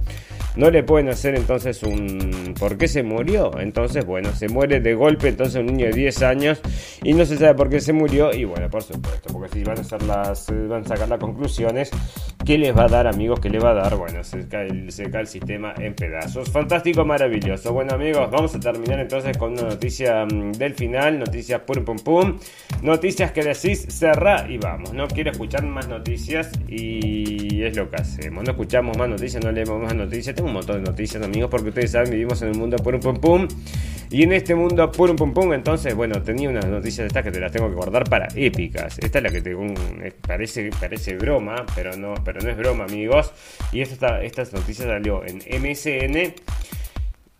[0.58, 2.52] no le pueden hacer entonces un...
[2.58, 3.58] ¿Por qué se murió?
[3.60, 6.60] Entonces, bueno, se muere de golpe entonces un niño de 10 años
[7.04, 9.78] y no se sabe por qué se murió y bueno, por supuesto, porque si van
[9.78, 10.46] a las...
[10.68, 11.90] van a sacar las conclusiones,
[12.44, 13.38] ¿qué les va a dar amigos?
[13.38, 13.96] ¿Qué les va a dar?
[13.96, 16.50] Bueno, se cae, se cae el sistema en pedazos.
[16.50, 17.72] Fantástico, maravilloso.
[17.72, 21.98] Bueno amigos, vamos a terminar entonces con una noticia mm, del final, noticias pum pum
[21.98, 22.38] pum,
[22.82, 24.92] noticias que decís cerra y vamos.
[24.92, 28.42] No quiero escuchar más noticias y es lo que hacemos.
[28.42, 31.92] No escuchamos más noticias, no leemos más noticias un montón de noticias, amigos, porque ustedes
[31.92, 33.48] saben, vivimos en el mundo pum pum pum.
[34.10, 37.30] Y en este mundo pum pum pum, entonces, bueno, tenía unas noticias de estas que
[37.30, 38.98] te las tengo que guardar para épicas.
[38.98, 39.56] Esta es la que te
[40.26, 43.32] parece, parece broma, pero no, pero no es broma, amigos.
[43.72, 46.34] Y esta, esta noticia salió en MSN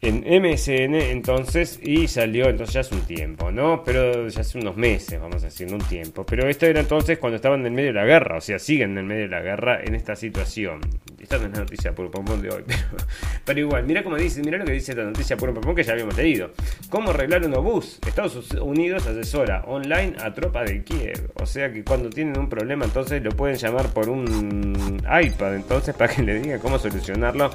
[0.01, 3.83] en MSN entonces y salió entonces ya hace un tiempo, ¿no?
[3.83, 6.25] Pero ya hace unos meses, vamos a decir, un tiempo.
[6.25, 8.93] Pero esto era entonces cuando estaban en el medio de la guerra, o sea, siguen
[8.93, 10.81] en el medio de la guerra en esta situación.
[11.29, 12.64] Esta no es la noticia por pompón de hoy,
[13.45, 15.93] pero, igual, mira cómo dice, mira lo que dice esta noticia por pompón que ya
[15.93, 16.53] habíamos leído.
[16.89, 17.99] ¿Cómo arreglar un obús?
[18.07, 21.31] Estados Unidos asesora online a tropa de Kiev.
[21.35, 25.95] O sea que cuando tienen un problema entonces lo pueden llamar por un iPad entonces
[25.99, 27.51] para que le diga cómo solucionarlo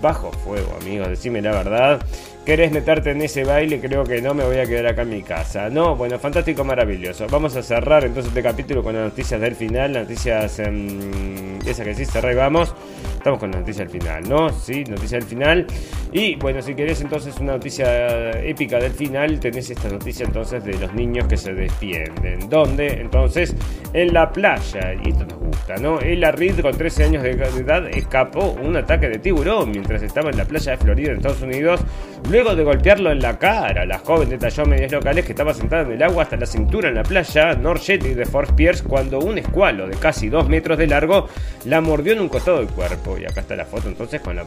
[0.00, 2.00] bajo fuego, amigos, decime la verdad.
[2.46, 3.80] ¿Querés meterte en ese baile?
[3.80, 5.68] Creo que no, me voy a quedar acá en mi casa.
[5.68, 7.26] No, bueno, fantástico, maravilloso.
[7.28, 10.60] Vamos a cerrar entonces este capítulo con las noticias del final, las noticias...
[10.60, 12.72] Em, esa que sí, cerré vamos.
[13.16, 14.50] Estamos con la noticia del final, ¿no?
[14.50, 15.66] Sí, noticia del final.
[16.12, 20.78] Y bueno, si querés entonces una noticia épica del final, tenés esta noticia entonces de
[20.78, 22.48] los niños que se despienden.
[22.48, 23.00] ¿Dónde?
[23.00, 23.56] Entonces,
[23.92, 24.94] en la playa.
[25.04, 26.00] Y esto nos gusta, ¿no?
[26.00, 30.36] Ella Reed, con 13 años de edad, escapó un ataque de tiburón mientras estaba en
[30.36, 31.80] la playa de Florida, en Estados Unidos.
[32.28, 35.82] Luego de golpearlo en la cara, la joven detalló a medios locales que estaba sentada
[35.82, 39.20] en el agua hasta la cintura en la playa North Jetty de Fort Pierce cuando
[39.20, 41.28] un escualo de casi 2 metros de largo
[41.66, 43.16] la mordió en un costado del cuerpo.
[43.16, 44.44] Y acá está la foto entonces con la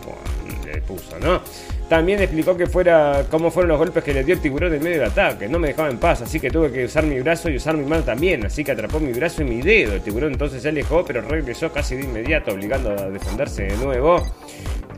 [0.65, 1.41] le puso, ¿no?
[1.87, 4.99] También explicó que fuera cómo fueron los golpes que le dio el tiburón en medio
[4.99, 5.47] del ataque.
[5.47, 7.85] No me dejaba en paz, así que tuve que usar mi brazo y usar mi
[7.85, 8.45] mano también.
[8.45, 9.93] Así que atrapó mi brazo y mi dedo.
[9.93, 14.23] El tiburón entonces se alejó, pero regresó casi de inmediato, obligando a defenderse de nuevo.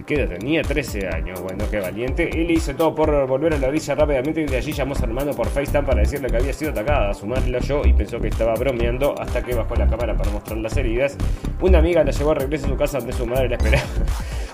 [0.05, 0.61] ¿Qué tenía?
[0.61, 1.41] 13 años.
[1.41, 2.29] Bueno, qué valiente.
[2.29, 5.03] Él hizo todo por volver a la orilla rápidamente y de allí llamó a su
[5.03, 7.13] hermano por FaceTime para decirle que había sido atacada.
[7.13, 10.31] Su madre lo oyó y pensó que estaba bromeando hasta que bajó la cámara para
[10.31, 11.17] mostrar las heridas.
[11.61, 13.83] Una amiga la llevó a regreso a su casa donde su madre la esperaba.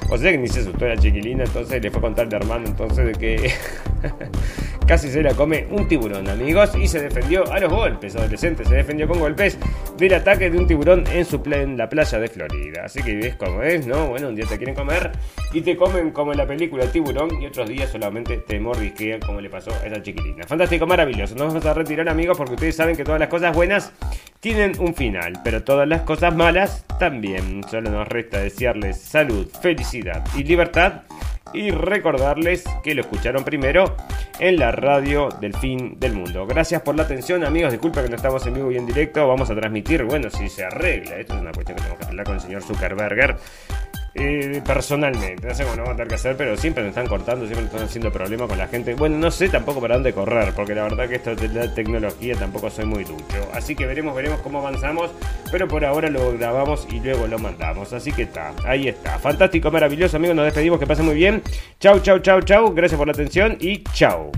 [0.10, 2.66] O sea que ni se asustó la chiquilina, entonces le fue a contar de hermano
[2.66, 3.52] entonces de que
[4.88, 8.16] casi se la come un tiburón, amigos, y se defendió a los golpes.
[8.16, 9.58] Adolescente se defendió con golpes
[9.98, 12.84] del ataque de un tiburón en, su la playa de Florida.
[12.86, 14.08] Así que ves cómo es, ¿no?
[14.08, 15.12] Bueno, un día te quieren comer
[15.54, 19.42] y te comen como en la película Tiburón y otros días solamente te mordisquean como
[19.42, 20.46] le pasó a esa chiquilina.
[20.48, 21.36] Fantástico, maravilloso.
[21.36, 23.92] Nos vamos a retirar, amigos, porque ustedes saben que todas las cosas buenas
[24.40, 27.62] tienen un final, pero todas las cosas malas también.
[27.70, 31.04] Solo nos resta desearles salud, felicidad y libertad
[31.54, 33.96] y recordarles que lo escucharon primero
[34.40, 36.46] en la radio del fin del mundo.
[36.46, 37.72] Gracias por la atención, amigos.
[37.72, 39.28] Disculpa que no estamos en vivo y en directo.
[39.28, 41.18] Vamos a transmitir, bueno, si se arregla.
[41.18, 43.38] Esto es una cuestión que tenemos que hablar con el señor Zuckerberger.
[44.20, 45.48] Eh, personalmente.
[45.48, 47.62] No sé cómo no vamos a tener que hacer, pero siempre me están cortando, siempre
[47.62, 48.96] me están haciendo problemas con la gente.
[48.96, 52.36] Bueno, no sé tampoco para dónde correr, porque la verdad que esto de la tecnología
[52.36, 53.50] tampoco soy muy ducho.
[53.54, 55.12] Así que veremos, veremos cómo avanzamos,
[55.52, 57.94] pero por ahora lo grabamos y luego lo mandamos.
[57.94, 59.20] Así que está, ahí está.
[59.20, 60.36] Fantástico, maravilloso, amigos.
[60.36, 61.44] Nos despedimos, que pasen muy bien.
[61.80, 62.74] Chau, chau, chau, chau.
[62.74, 64.32] Gracias por la atención y chau.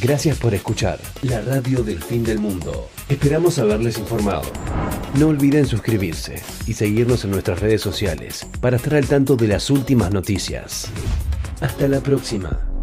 [0.00, 2.88] Gracias por escuchar la radio del fin del mundo.
[3.08, 4.42] Esperamos haberles informado.
[5.18, 9.70] No olviden suscribirse y seguirnos en nuestras redes sociales para estar al tanto de las
[9.70, 10.88] últimas noticias.
[11.60, 12.73] Hasta la próxima.